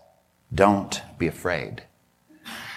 Don't 0.54 1.00
be 1.18 1.26
afraid, 1.26 1.82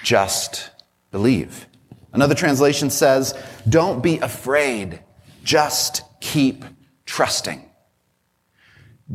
just 0.04 0.72
believe. 1.12 1.66
Another 2.14 2.36
translation 2.36 2.90
says, 2.90 3.34
Don't 3.68 4.02
be 4.02 4.18
afraid, 4.20 5.00
just 5.44 6.04
keep 6.22 6.66
trusting. 7.06 7.66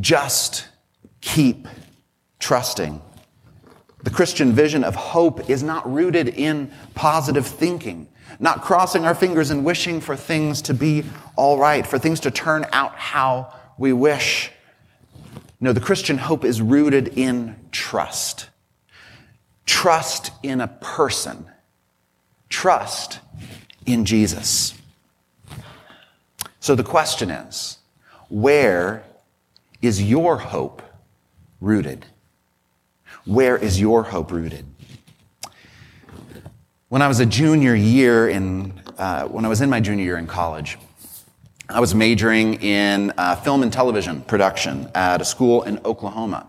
Just 0.01 0.67
keep 1.21 1.69
trusting. 2.39 3.01
The 4.03 4.11
Christian 4.11 4.53
vision 4.53 4.85
of 4.85 4.95
hope 4.95 5.49
is 5.49 5.63
not 5.63 5.91
rooted 5.91 6.29
in 6.29 6.71
positive 6.95 7.47
thinking, 7.47 8.09
not 8.39 8.63
crossing 8.63 9.07
our 9.07 9.15
fingers 9.15 9.51
and 9.51 9.65
wishing 9.65 10.01
for 10.01 10.15
things 10.15 10.61
to 10.63 10.75
be 10.75 11.05
all 11.37 11.59
right, 11.59 11.87
for 11.87 11.99
things 11.99 12.21
to 12.21 12.31
turn 12.31 12.67
out 12.73 12.95
how 12.97 13.55
we 13.79 13.93
wish. 13.93 14.51
No, 15.65 15.73
the 15.73 15.81
Christian 15.81 16.19
hope 16.19 16.45
is 16.45 16.61
rooted 16.61 17.17
in 17.17 17.57
trust. 17.73 18.51
Trust 19.65 20.31
in 20.43 20.61
a 20.61 20.69
person. 20.69 21.47
Trust 22.51 23.21
in 23.87 24.05
Jesus. 24.05 24.75
So 26.61 26.75
the 26.75 26.85
question 26.85 27.31
is, 27.31 27.79
where 28.29 29.05
is 29.81 30.03
your 30.03 30.37
hope 30.37 30.83
rooted? 31.63 32.05
Where 33.25 33.57
is 33.57 33.81
your 33.81 34.03
hope 34.03 34.33
rooted? 34.33 34.67
When 36.91 37.01
I 37.01 37.09
was 37.09 37.21
a 37.21 37.27
junior 37.27 37.75
year 37.75 38.29
in, 38.29 38.83
uh, 38.99 39.29
when 39.29 39.47
I 39.47 39.49
was 39.49 39.63
in 39.63 39.71
my 39.71 39.81
junior 39.81 40.05
year 40.05 40.19
in 40.19 40.27
college, 40.27 40.77
I 41.69 41.81
was 41.81 41.95
majoring 41.95 42.55
in 42.63 43.13
uh, 43.17 43.37
film 43.37 43.63
and 43.63 43.73
television 43.73 44.23
production 44.23 44.91
at 44.95 45.21
a 45.21 45.25
school 45.25 45.63
in 45.63 45.79
Oklahoma, 45.85 46.47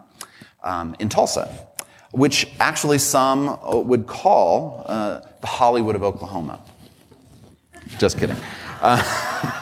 um, 0.64 0.96
in 1.00 1.10
Tulsa, 1.10 1.68
which 2.12 2.50
actually 2.60 2.98
some 2.98 3.50
uh, 3.50 3.78
would 3.78 4.08
call 4.08 4.86
uh, 4.88 5.22
the 5.42 5.48
Hollywood 5.48 5.96
of 5.96 6.04
Oklahoma. 6.04 6.60
Just 7.98 8.18
kidding. 8.18 8.38
Uh, 8.82 9.62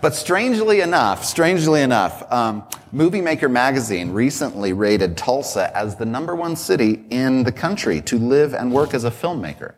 But 0.00 0.14
strangely 0.14 0.80
enough, 0.80 1.26
strangely 1.26 1.82
enough, 1.82 2.30
um, 2.32 2.64
Movie 2.90 3.20
Maker 3.20 3.50
magazine 3.50 4.12
recently 4.12 4.72
rated 4.72 5.14
Tulsa 5.14 5.76
as 5.76 5.94
the 5.96 6.06
number 6.06 6.34
one 6.34 6.56
city 6.56 7.04
in 7.10 7.44
the 7.44 7.52
country 7.52 8.00
to 8.02 8.16
live 8.16 8.54
and 8.54 8.72
work 8.72 8.94
as 8.94 9.04
a 9.04 9.10
filmmaker. 9.10 9.74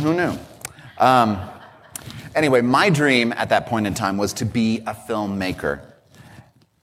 Who 0.00 0.12
knew? 0.12 0.38
Um, 0.98 1.40
anyway, 2.34 2.60
my 2.60 2.90
dream 2.90 3.32
at 3.32 3.48
that 3.50 3.66
point 3.66 3.86
in 3.86 3.94
time 3.94 4.16
was 4.16 4.32
to 4.34 4.44
be 4.44 4.78
a 4.86 4.94
filmmaker. 4.94 5.80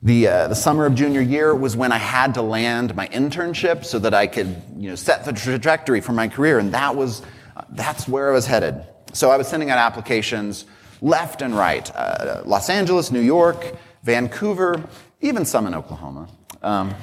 The, 0.01 0.27
uh, 0.27 0.47
the 0.47 0.55
summer 0.55 0.85
of 0.85 0.95
junior 0.95 1.21
year 1.21 1.55
was 1.55 1.75
when 1.75 1.91
I 1.91 1.97
had 1.97 2.35
to 2.35 2.41
land 2.41 2.95
my 2.95 3.07
internship 3.07 3.83
so 3.83 3.99
that 3.99 4.13
I 4.13 4.27
could 4.27 4.55
you 4.77 4.89
know, 4.89 4.95
set 4.95 5.25
the 5.25 5.33
trajectory 5.33 6.01
for 6.01 6.13
my 6.13 6.27
career, 6.27 6.59
and 6.59 6.73
that 6.73 6.95
was, 6.95 7.23
uh, 7.55 7.63
that's 7.71 8.07
where 8.07 8.29
I 8.29 8.33
was 8.33 8.45
headed. 8.45 8.85
So 9.13 9.31
I 9.31 9.37
was 9.37 9.47
sending 9.47 9.71
out 9.71 9.79
applications 9.79 10.65
left 11.01 11.41
and 11.41 11.55
right. 11.55 11.89
Uh, 11.95 12.43
Los 12.45 12.69
Angeles, 12.69 13.11
New 13.11 13.21
York, 13.21 13.75
Vancouver, 14.03 14.87
even 15.21 15.45
some 15.45 15.65
in 15.65 15.73
Oklahoma. 15.73 16.29
Um, 16.61 16.93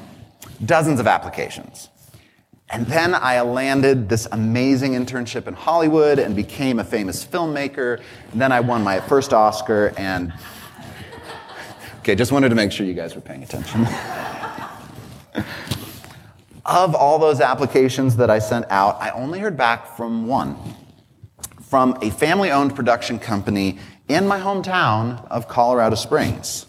dozens 0.64 1.00
of 1.00 1.06
applications. 1.06 1.88
And 2.70 2.86
then 2.86 3.14
I 3.14 3.40
landed 3.42 4.08
this 4.08 4.26
amazing 4.32 4.92
internship 4.92 5.46
in 5.46 5.54
Hollywood 5.54 6.18
and 6.18 6.34
became 6.34 6.78
a 6.78 6.84
famous 6.84 7.24
filmmaker. 7.24 8.00
And 8.32 8.40
then 8.40 8.52
I 8.52 8.60
won 8.60 8.82
my 8.82 9.00
first 9.00 9.32
Oscar 9.32 9.92
and. 9.96 10.32
Okay, 12.00 12.14
just 12.14 12.32
wanted 12.32 12.48
to 12.50 12.54
make 12.54 12.72
sure 12.72 12.86
you 12.86 12.94
guys 12.94 13.14
were 13.14 13.20
paying 13.20 13.42
attention. 13.42 13.86
of 16.66 16.94
all 16.94 17.18
those 17.18 17.40
applications 17.40 18.16
that 18.16 18.30
I 18.30 18.38
sent 18.38 18.66
out, 18.70 19.00
I 19.00 19.10
only 19.10 19.38
heard 19.38 19.56
back 19.56 19.96
from 19.96 20.26
one 20.26 20.56
from 21.74 21.98
a 22.02 22.10
family 22.10 22.52
owned 22.52 22.72
production 22.76 23.18
company 23.18 23.78
in 24.06 24.28
my 24.28 24.38
hometown 24.38 25.26
of 25.28 25.48
Colorado 25.48 25.96
Springs. 25.96 26.66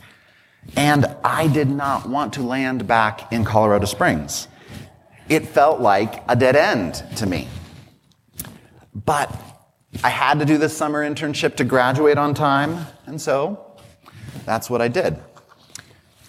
And 0.75 1.05
I 1.23 1.47
did 1.47 1.69
not 1.69 2.09
want 2.09 2.33
to 2.33 2.41
land 2.41 2.87
back 2.87 3.31
in 3.31 3.45
Colorado 3.45 3.85
Springs. 3.85 4.47
It 5.27 5.47
felt 5.47 5.81
like 5.81 6.23
a 6.27 6.35
dead 6.35 6.55
end 6.55 7.03
to 7.17 7.25
me. 7.25 7.47
But 8.93 9.33
I 10.03 10.09
had 10.09 10.39
to 10.39 10.45
do 10.45 10.57
this 10.57 10.75
summer 10.75 11.07
internship 11.07 11.55
to 11.55 11.63
graduate 11.63 12.17
on 12.17 12.33
time, 12.33 12.85
and 13.07 13.19
so 13.19 13.75
that's 14.45 14.69
what 14.69 14.81
I 14.81 14.87
did. 14.87 15.17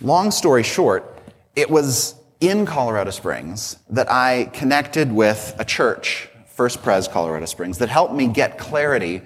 Long 0.01 0.31
story 0.31 0.63
short, 0.63 1.19
it 1.55 1.71
was 1.71 2.15
in 2.41 2.65
Colorado 2.65 3.11
Springs 3.11 3.79
that 3.91 4.11
I 4.11 4.51
connected 4.53 5.13
with 5.13 5.55
a 5.59 5.65
church 5.65 6.29
First 6.47 6.83
Pres 6.83 7.07
Colorado 7.07 7.47
Springs 7.47 7.79
that 7.79 7.89
helped 7.89 8.15
me 8.15 8.29
get 8.29 8.59
clarity 8.59 9.21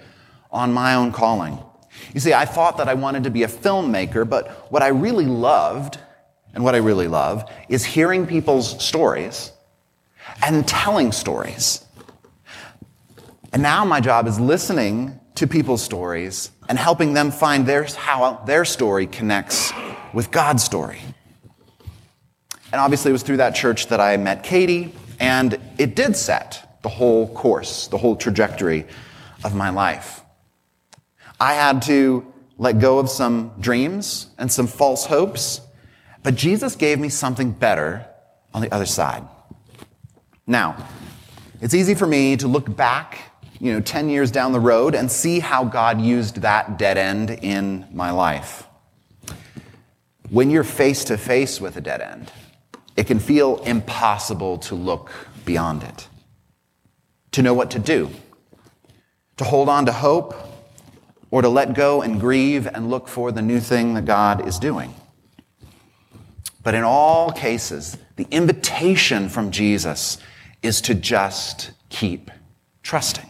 on 0.51 0.73
my 0.73 0.95
own 0.95 1.13
calling. 1.13 1.59
You 2.13 2.21
see, 2.21 2.33
I 2.33 2.45
thought 2.45 2.77
that 2.79 2.89
I 2.89 2.95
wanted 2.95 3.25
to 3.25 3.31
be 3.31 3.45
a 3.45 3.49
filmmaker, 3.49 4.29
but 4.29 4.73
what 4.73 4.83
I 4.83 4.89
really 4.89 5.27
loved, 5.27 5.99
and 6.55 6.65
what 6.65 6.75
I 6.75 6.79
really 6.79 7.09
love, 7.09 7.49
is 7.69 7.85
hearing 7.85 8.27
people's 8.27 8.85
stories 8.85 9.53
and 10.43 10.67
telling 10.67 11.13
stories. 11.13 11.85
And 13.53 13.63
now 13.63 13.85
my 13.85 14.01
job 14.01 14.27
is 14.27 14.39
listening 14.39 15.19
to 15.37 15.47
people's 15.47 15.83
stories 15.83 16.51
and 16.69 16.79
helping 16.79 17.15
them 17.15 17.31
find 17.31 17.67
their, 17.67 17.85
how 17.85 18.43
their 18.47 18.65
story 18.65 19.07
connects 19.07 19.73
with 20.13 20.31
God's 20.31 20.63
story. 20.63 21.01
And 22.73 22.81
obviously, 22.81 23.11
it 23.11 23.13
was 23.13 23.23
through 23.23 23.39
that 23.39 23.55
church 23.55 23.89
that 23.89 24.01
I 24.01 24.17
met 24.17 24.45
Katie, 24.45 24.95
and 25.19 25.59
it 25.79 25.97
did 25.97 26.17
set 26.17 26.79
the 26.83 26.89
whole 26.89 27.29
course, 27.35 27.89
the 27.89 27.99
whole 27.99 28.15
trajectory 28.17 28.87
of 29.43 29.55
my 29.55 29.71
life. 29.71 30.23
I 31.41 31.55
had 31.55 31.83
to 31.83 32.33
let 32.59 32.79
go 32.79 32.99
of 32.99 33.11
some 33.11 33.53
dreams 33.59 34.29
and 34.39 34.53
some 34.53 34.67
false 34.67 35.07
hopes, 35.07 35.61
but 36.23 36.35
Jesus 36.35 36.77
gave 36.77 37.01
me 37.01 37.09
something 37.09 37.51
better 37.51 38.07
on 38.55 38.63
the 38.63 38.73
other 38.73 38.87
side. 38.87 39.25
Now, 40.51 40.89
it's 41.61 41.75
easy 41.75 41.95
for 41.95 42.09
me 42.09 42.37
to 42.39 42.49
look 42.49 42.75
back, 42.75 43.21
you 43.61 43.73
know, 43.73 43.81
10 43.81 44.09
years 44.09 44.33
down 44.33 44.51
the 44.51 44.59
road 44.59 44.97
and 44.97 45.09
see 45.09 45.39
how 45.39 45.63
God 45.63 46.01
used 46.01 46.39
that 46.39 46.77
dead 46.77 46.99
end 46.99 47.31
in 47.31 47.87
my 47.93 48.11
life. 48.11 48.67
When 50.29 50.51
you're 50.51 50.65
face 50.65 51.05
to 51.05 51.17
face 51.17 51.61
with 51.61 51.77
a 51.77 51.81
dead 51.81 52.01
end, 52.01 52.33
it 52.97 53.07
can 53.07 53.21
feel 53.21 53.63
impossible 53.63 54.59
to 54.59 54.75
look 54.75 55.13
beyond 55.45 55.85
it 55.85 56.09
to 57.31 57.43
know 57.43 57.55
what 57.55 57.71
to 57.71 57.79
do, 57.79 58.11
to 59.37 59.45
hold 59.45 59.69
on 59.69 59.87
to 59.87 59.93
hope, 59.93 60.35
or 61.31 61.43
to 61.43 61.49
let 61.49 61.75
go 61.75 62.03
and 62.03 62.19
grieve 62.19 62.67
and 62.67 62.91
look 62.91 63.07
for 63.07 63.31
the 63.31 63.41
new 63.41 63.61
thing 63.61 63.95
that 63.95 64.05
God 64.05 64.49
is 64.49 64.59
doing. 64.59 64.93
But 66.65 66.75
in 66.75 66.83
all 66.83 67.31
cases, 67.31 67.97
the 68.17 68.27
invitation 68.33 69.29
from 69.29 69.53
Jesus 69.53 70.19
is 70.63 70.81
to 70.83 70.95
just 70.95 71.73
keep 71.89 72.31
trusting. 72.83 73.27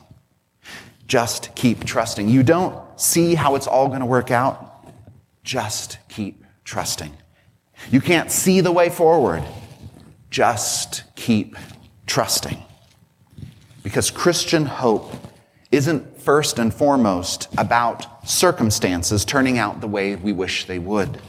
Just 1.06 1.54
keep 1.54 1.84
trusting. 1.84 2.28
You 2.28 2.42
don't 2.42 3.00
see 3.00 3.34
how 3.34 3.56
it's 3.56 3.66
all 3.66 3.88
going 3.88 4.00
to 4.00 4.06
work 4.06 4.30
out. 4.30 4.86
Just 5.42 5.98
keep 6.08 6.44
trusting. 6.64 7.12
You 7.90 8.00
can't 8.00 8.30
see 8.30 8.60
the 8.60 8.72
way 8.72 8.90
forward. 8.90 9.42
Just 10.30 11.04
keep 11.16 11.56
trusting. 12.06 12.62
Because 13.82 14.10
Christian 14.10 14.66
hope 14.66 15.14
isn't 15.72 16.20
first 16.20 16.58
and 16.58 16.72
foremost 16.72 17.48
about 17.56 18.28
circumstances 18.28 19.24
turning 19.24 19.58
out 19.58 19.80
the 19.80 19.88
way 19.88 20.16
we 20.16 20.32
wish 20.32 20.66
they 20.66 20.78
would. 20.78 21.20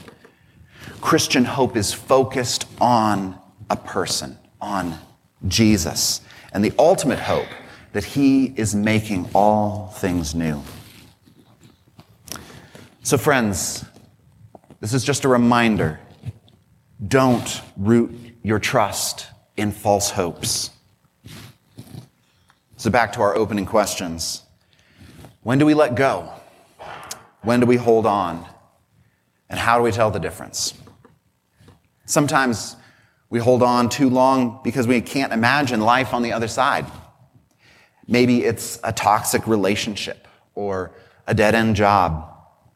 Christian 0.99 1.45
hope 1.45 1.77
is 1.77 1.93
focused 1.93 2.65
on 2.79 3.39
a 3.69 3.75
person, 3.75 4.37
on 4.59 4.97
Jesus. 5.47 6.21
And 6.53 6.63
the 6.63 6.73
ultimate 6.77 7.19
hope 7.19 7.47
that 7.93 8.03
he 8.03 8.45
is 8.57 8.73
making 8.75 9.29
all 9.33 9.87
things 9.87 10.33
new. 10.33 10.61
So, 13.03 13.17
friends, 13.17 13.83
this 14.79 14.93
is 14.93 15.03
just 15.03 15.25
a 15.25 15.27
reminder. 15.27 15.99
Don't 17.05 17.61
root 17.77 18.11
your 18.43 18.59
trust 18.59 19.27
in 19.57 19.71
false 19.71 20.11
hopes. 20.11 20.69
So, 22.77 22.89
back 22.89 23.13
to 23.13 23.21
our 23.21 23.35
opening 23.35 23.65
questions. 23.65 24.43
When 25.43 25.57
do 25.57 25.65
we 25.65 25.73
let 25.73 25.95
go? 25.95 26.31
When 27.41 27.59
do 27.59 27.65
we 27.65 27.75
hold 27.75 28.05
on? 28.05 28.45
And 29.49 29.59
how 29.59 29.77
do 29.77 29.83
we 29.83 29.91
tell 29.91 30.11
the 30.11 30.19
difference? 30.19 30.73
Sometimes 32.05 32.75
we 33.31 33.39
hold 33.39 33.63
on 33.63 33.87
too 33.87 34.09
long 34.09 34.59
because 34.61 34.85
we 34.85 34.99
can't 34.99 35.31
imagine 35.31 35.79
life 35.79 36.13
on 36.13 36.21
the 36.21 36.33
other 36.33 36.49
side. 36.49 36.85
Maybe 38.05 38.43
it's 38.43 38.77
a 38.83 38.91
toxic 38.91 39.47
relationship 39.47 40.27
or 40.53 40.91
a 41.25 41.33
dead 41.33 41.55
end 41.55 41.77
job. 41.77 42.27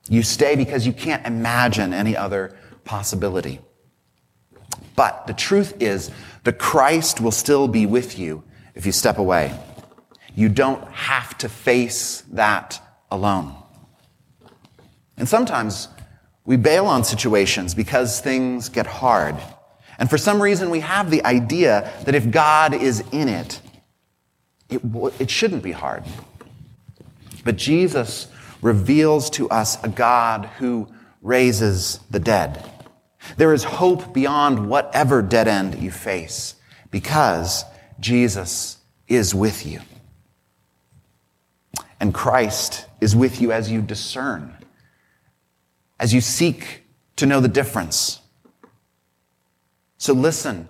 You 0.08 0.24
stay 0.24 0.56
because 0.56 0.88
you 0.88 0.94
can't 0.94 1.28
imagine 1.28 1.94
any 1.94 2.16
other 2.16 2.58
possibility. 2.86 3.60
But 4.96 5.28
the 5.28 5.34
truth 5.34 5.82
is, 5.82 6.10
the 6.46 6.54
Christ 6.54 7.20
will 7.20 7.32
still 7.32 7.68
be 7.68 7.86
with 7.86 8.18
you 8.18 8.42
if 8.76 8.86
you 8.86 8.94
step 8.94 9.18
away. 9.18 9.54
You 10.36 10.48
don't 10.48 10.88
have 10.90 11.38
to 11.40 11.50
face 11.50 12.22
that 12.32 12.82
alone. 13.12 13.54
And 15.18 15.28
sometimes 15.28 15.90
we 16.46 16.56
bail 16.56 16.86
on 16.86 17.04
situations 17.04 17.76
because 17.76 18.22
things 18.22 18.70
get 18.70 18.86
hard. 18.86 19.36
And 19.98 20.10
for 20.10 20.18
some 20.18 20.42
reason, 20.42 20.70
we 20.70 20.82
have 20.82 21.10
the 21.10 21.24
idea 21.26 21.92
that 22.06 22.16
if 22.16 22.30
God 22.32 22.74
is 22.74 23.04
in 23.12 23.30
it, 23.30 23.62
it, 24.70 24.82
it 25.20 25.30
shouldn't 25.30 25.64
be 25.64 25.72
hard. 25.72 26.04
But 27.44 27.58
Jesus 27.58 28.28
reveals 28.62 29.30
to 29.32 29.50
us 29.50 29.82
a 29.84 29.90
God 29.90 30.46
who 30.58 30.88
raises 31.22 32.00
the 32.10 32.20
dead. 32.20 32.70
There 33.38 33.54
is 33.54 33.64
hope 33.64 34.14
beyond 34.14 34.70
whatever 34.70 35.22
dead 35.22 35.48
end 35.48 35.82
you 35.82 35.92
face 35.92 36.56
because 36.92 37.64
Jesus 38.00 38.78
is 39.08 39.34
with 39.34 39.66
you. 39.66 39.82
And 42.00 42.14
Christ 42.14 42.86
is 43.02 43.16
with 43.16 43.42
you 43.42 43.52
as 43.52 43.72
you 43.72 43.82
discern, 43.82 44.56
as 46.00 46.14
you 46.14 46.22
seek 46.22 46.84
to 47.16 47.26
know 47.26 47.40
the 47.40 47.48
difference. 47.48 48.20
So 50.06 50.14
listen. 50.14 50.70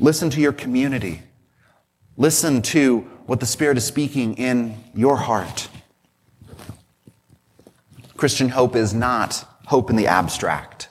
Listen 0.00 0.28
to 0.30 0.40
your 0.40 0.52
community. 0.52 1.22
Listen 2.16 2.60
to 2.62 3.02
what 3.26 3.38
the 3.38 3.46
Spirit 3.46 3.76
is 3.76 3.84
speaking 3.84 4.34
in 4.38 4.76
your 4.92 5.16
heart. 5.16 5.68
Christian 8.16 8.48
hope 8.48 8.74
is 8.74 8.92
not 8.92 9.46
hope 9.66 9.88
in 9.88 9.94
the 9.94 10.08
abstract. 10.08 10.88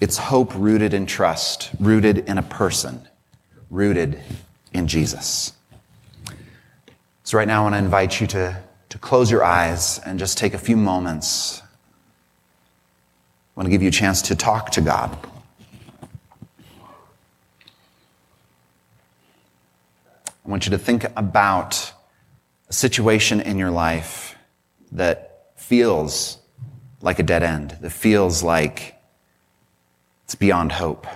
It's 0.00 0.16
hope 0.16 0.54
rooted 0.54 0.94
in 0.94 1.04
trust, 1.04 1.68
rooted 1.78 2.26
in 2.26 2.38
a 2.38 2.42
person, 2.42 3.06
rooted 3.68 4.18
in 4.72 4.86
Jesus. 4.86 5.52
So, 7.24 7.36
right 7.36 7.46
now, 7.46 7.60
I 7.60 7.62
want 7.64 7.74
to 7.74 7.78
invite 7.78 8.22
you 8.22 8.26
to, 8.28 8.58
to 8.88 8.96
close 8.96 9.30
your 9.30 9.44
eyes 9.44 10.00
and 10.06 10.18
just 10.18 10.38
take 10.38 10.54
a 10.54 10.58
few 10.58 10.78
moments. 10.78 11.60
I 11.60 11.66
want 13.54 13.66
to 13.66 13.70
give 13.70 13.82
you 13.82 13.88
a 13.88 13.92
chance 13.92 14.22
to 14.22 14.34
talk 14.34 14.70
to 14.70 14.80
God. 14.80 15.18
I 20.50 20.52
want 20.52 20.66
you 20.66 20.70
to 20.70 20.78
think 20.78 21.06
about 21.14 21.92
a 22.68 22.72
situation 22.72 23.40
in 23.40 23.56
your 23.56 23.70
life 23.70 24.34
that 24.90 25.52
feels 25.54 26.38
like 27.00 27.20
a 27.20 27.22
dead 27.22 27.44
end, 27.44 27.78
that 27.80 27.90
feels 27.90 28.42
like 28.42 29.00
it's 30.24 30.34
beyond 30.34 30.72
hope. 30.72 31.06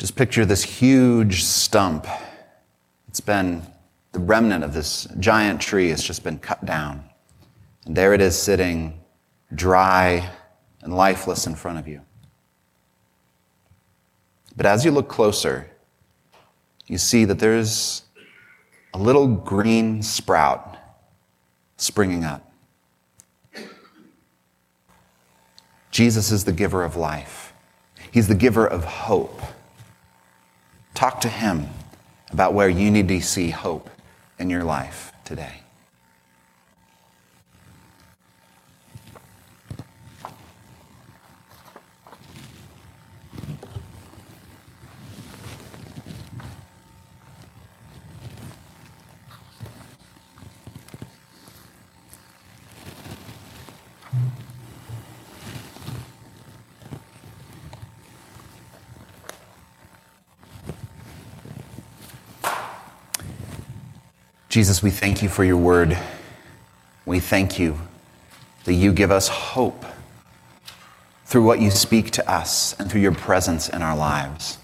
Just 0.00 0.16
picture 0.16 0.46
this 0.46 0.62
huge 0.62 1.44
stump. 1.44 2.06
It's 3.06 3.20
been 3.20 3.62
the 4.12 4.18
remnant 4.18 4.64
of 4.64 4.72
this 4.72 5.06
giant 5.18 5.60
tree 5.60 5.90
has 5.90 6.02
just 6.02 6.24
been 6.24 6.38
cut 6.38 6.64
down. 6.64 7.04
And 7.84 7.94
there 7.94 8.14
it 8.14 8.22
is 8.22 8.34
sitting 8.34 8.98
dry 9.54 10.26
and 10.80 10.96
lifeless 10.96 11.46
in 11.46 11.54
front 11.54 11.78
of 11.78 11.86
you. 11.86 12.00
But 14.56 14.64
as 14.64 14.86
you 14.86 14.90
look 14.90 15.06
closer, 15.06 15.70
you 16.86 16.96
see 16.96 17.26
that 17.26 17.38
there's 17.38 18.04
a 18.94 18.98
little 18.98 19.26
green 19.26 20.02
sprout 20.02 20.78
springing 21.76 22.24
up. 22.24 22.50
Jesus 25.90 26.32
is 26.32 26.44
the 26.44 26.52
giver 26.52 26.84
of 26.84 26.96
life. 26.96 27.52
He's 28.10 28.28
the 28.28 28.34
giver 28.34 28.66
of 28.66 28.84
hope. 28.84 29.42
Talk 31.00 31.22
to 31.22 31.30
Him 31.30 31.66
about 32.30 32.52
where 32.52 32.68
you 32.68 32.90
need 32.90 33.08
to 33.08 33.22
see 33.22 33.48
hope 33.48 33.88
in 34.38 34.50
your 34.50 34.64
life 34.64 35.14
today. 35.24 35.62
Jesus, 64.50 64.82
we 64.82 64.90
thank 64.90 65.22
you 65.22 65.28
for 65.28 65.44
your 65.44 65.56
word. 65.56 65.96
We 67.06 67.20
thank 67.20 67.60
you 67.60 67.78
that 68.64 68.74
you 68.74 68.92
give 68.92 69.12
us 69.12 69.28
hope 69.28 69.84
through 71.24 71.44
what 71.44 71.60
you 71.60 71.70
speak 71.70 72.10
to 72.10 72.28
us 72.28 72.74
and 72.80 72.90
through 72.90 73.00
your 73.00 73.14
presence 73.14 73.68
in 73.68 73.80
our 73.80 73.96
lives. 73.96 74.58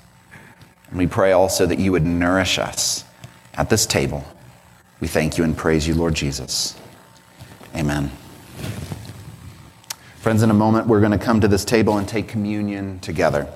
And 0.88 0.98
we 0.98 1.06
pray 1.06 1.30
also 1.30 1.66
that 1.66 1.78
you 1.78 1.92
would 1.92 2.04
nourish 2.04 2.58
us 2.58 3.04
at 3.54 3.70
this 3.70 3.86
table. 3.86 4.24
We 4.98 5.06
thank 5.06 5.38
you 5.38 5.44
and 5.44 5.56
praise 5.56 5.86
you, 5.86 5.94
Lord 5.94 6.14
Jesus. 6.14 6.76
Amen. 7.76 8.10
Friends, 10.16 10.42
in 10.42 10.50
a 10.50 10.54
moment, 10.54 10.88
we're 10.88 10.98
going 10.98 11.16
to 11.16 11.24
come 11.24 11.40
to 11.42 11.48
this 11.48 11.64
table 11.64 11.96
and 11.96 12.08
take 12.08 12.26
communion 12.26 12.98
together. 12.98 13.46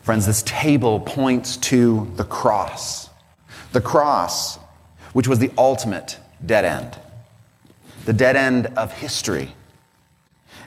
Friends, 0.00 0.24
this 0.24 0.42
table 0.44 0.98
points 0.98 1.58
to 1.58 2.10
the 2.16 2.24
cross. 2.24 3.10
The 3.72 3.82
cross 3.82 4.58
which 5.12 5.28
was 5.28 5.38
the 5.38 5.50
ultimate 5.58 6.18
dead 6.44 6.64
end, 6.64 6.98
the 8.04 8.12
dead 8.12 8.36
end 8.36 8.66
of 8.76 8.92
history. 8.92 9.54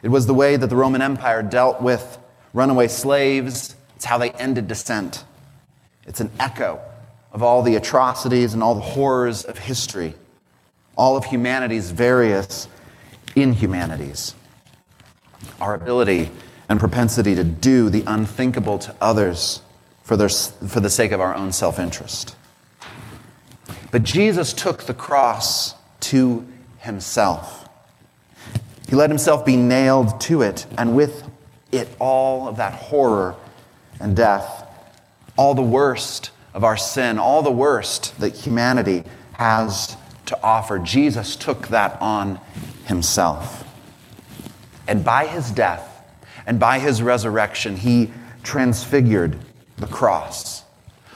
It 0.01 0.09
was 0.09 0.27
the 0.27 0.33
way 0.33 0.57
that 0.57 0.67
the 0.67 0.75
Roman 0.75 1.01
Empire 1.01 1.41
dealt 1.41 1.81
with 1.81 2.17
runaway 2.53 2.87
slaves, 2.87 3.75
it's 3.95 4.05
how 4.05 4.17
they 4.17 4.31
ended 4.31 4.67
dissent. 4.67 5.23
It's 6.05 6.19
an 6.19 6.29
echo 6.39 6.81
of 7.31 7.41
all 7.41 7.63
the 7.63 7.75
atrocities 7.75 8.53
and 8.53 8.61
all 8.61 8.75
the 8.75 8.81
horrors 8.81 9.43
of 9.45 9.57
history, 9.57 10.13
all 10.95 11.17
of 11.17 11.25
humanity's 11.25 11.91
various 11.91 12.67
inhumanities. 13.35 14.35
Our 15.59 15.73
ability 15.73 16.29
and 16.69 16.79
propensity 16.79 17.35
to 17.35 17.43
do 17.43 17.89
the 17.89 18.03
unthinkable 18.05 18.77
to 18.79 18.95
others 19.01 19.61
for, 20.03 20.17
their, 20.17 20.29
for 20.29 20.79
the 20.79 20.89
sake 20.89 21.11
of 21.11 21.21
our 21.21 21.33
own 21.33 21.51
self 21.51 21.79
interest. 21.79 22.35
But 23.93 24.01
Jesus 24.01 24.53
took 24.53 24.85
the 24.85 24.93
cross 24.95 25.75
to 25.99 26.47
himself. 26.79 27.69
He 28.89 28.95
let 28.95 29.11
himself 29.11 29.45
be 29.45 29.55
nailed 29.55 30.19
to 30.21 30.41
it, 30.41 30.65
and 30.79 30.95
with 30.95 31.29
it, 31.71 31.87
all 31.99 32.47
of 32.47 32.57
that 32.57 32.73
horror 32.73 33.35
and 33.99 34.15
death, 34.15 34.67
all 35.37 35.53
the 35.53 35.61
worst 35.61 36.31
of 36.55 36.63
our 36.63 36.75
sin, 36.75 37.19
all 37.19 37.43
the 37.43 37.51
worst 37.51 38.19
that 38.19 38.33
humanity 38.33 39.03
has 39.33 39.95
to 40.25 40.41
offer. 40.41 40.79
Jesus 40.79 41.35
took 41.35 41.67
that 41.67 42.01
on 42.01 42.39
himself. 42.85 43.63
And 44.87 45.05
by 45.05 45.27
his 45.27 45.51
death 45.51 46.03
and 46.47 46.59
by 46.59 46.79
his 46.79 47.03
resurrection, 47.03 47.77
he 47.77 48.11
transfigured 48.41 49.37
the 49.77 49.85
cross. 49.85 50.63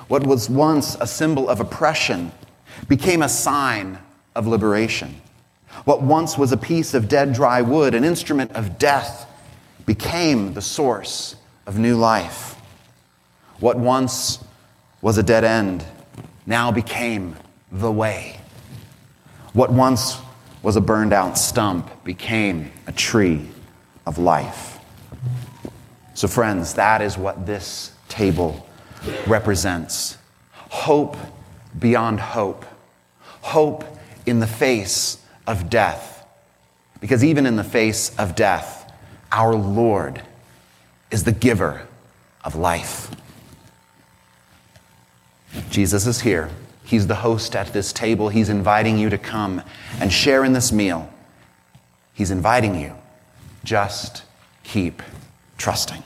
What 0.08 0.28
was 0.28 0.48
once 0.48 0.96
a 1.02 1.08
symbol 1.08 1.50
of 1.50 1.60
oppression 1.60 2.32
became 2.88 3.22
a 3.22 3.30
sign 3.30 3.98
of 4.36 4.48
liberation. 4.48 5.22
What 5.86 6.02
once 6.02 6.38
was 6.38 6.52
a 6.52 6.58
piece 6.58 6.94
of 6.94 7.08
dead, 7.08 7.34
dry 7.34 7.62
wood, 7.62 7.94
an 7.94 8.04
instrument 8.04 8.52
of 8.54 8.78
death, 8.78 9.30
became 9.86 10.54
the 10.54 10.62
source 10.62 11.36
of 11.66 11.78
new 11.78 11.96
life. 11.96 12.56
What 13.60 13.78
once 13.78 14.40
was 15.02 15.18
a 15.18 15.24
dead 15.24 15.44
end 15.44 15.84
now 16.46 16.72
became 16.72 17.36
the 17.72 17.92
way. 17.92 18.40
What 19.54 19.72
once 19.72 20.18
was 20.62 20.76
a 20.76 20.82
burned 20.82 21.14
out 21.14 21.38
stump 21.38 22.04
became 22.04 22.72
a 22.88 22.92
tree 22.92 23.48
of 24.06 24.18
life. 24.18 24.80
So, 26.14 26.28
friends, 26.28 26.74
that 26.76 27.02
is 27.02 27.18
what 27.18 27.46
this 27.46 27.92
table 28.10 28.68
represents 29.28 30.18
hope 30.70 31.16
beyond 31.80 32.20
hope, 32.20 32.66
hope 33.42 33.84
in 34.26 34.40
the 34.40 34.48
face 34.48 35.22
of 35.46 35.70
death. 35.70 36.26
Because 37.00 37.24
even 37.24 37.46
in 37.46 37.56
the 37.56 37.64
face 37.64 38.16
of 38.18 38.36
death, 38.36 38.92
our 39.32 39.56
Lord 39.56 40.22
is 41.12 41.24
the 41.24 41.32
giver 41.32 41.88
of 42.44 42.56
life. 42.56 43.12
Jesus 45.70 46.08
is 46.08 46.22
here. 46.22 46.50
He's 46.84 47.08
the 47.08 47.16
host 47.16 47.56
at 47.56 47.74
this 47.74 47.92
table. 47.92 48.30
He's 48.30 48.50
inviting 48.50 48.98
you 48.98 49.10
to 49.10 49.18
come 49.18 49.62
and 50.00 50.12
share 50.12 50.46
in 50.46 50.54
this 50.54 50.72
meal. 50.72 51.12
He's 52.14 52.32
inviting 52.32 52.80
you. 52.80 52.96
Just 53.64 54.24
keep 54.64 55.04
trusting. 55.58 56.04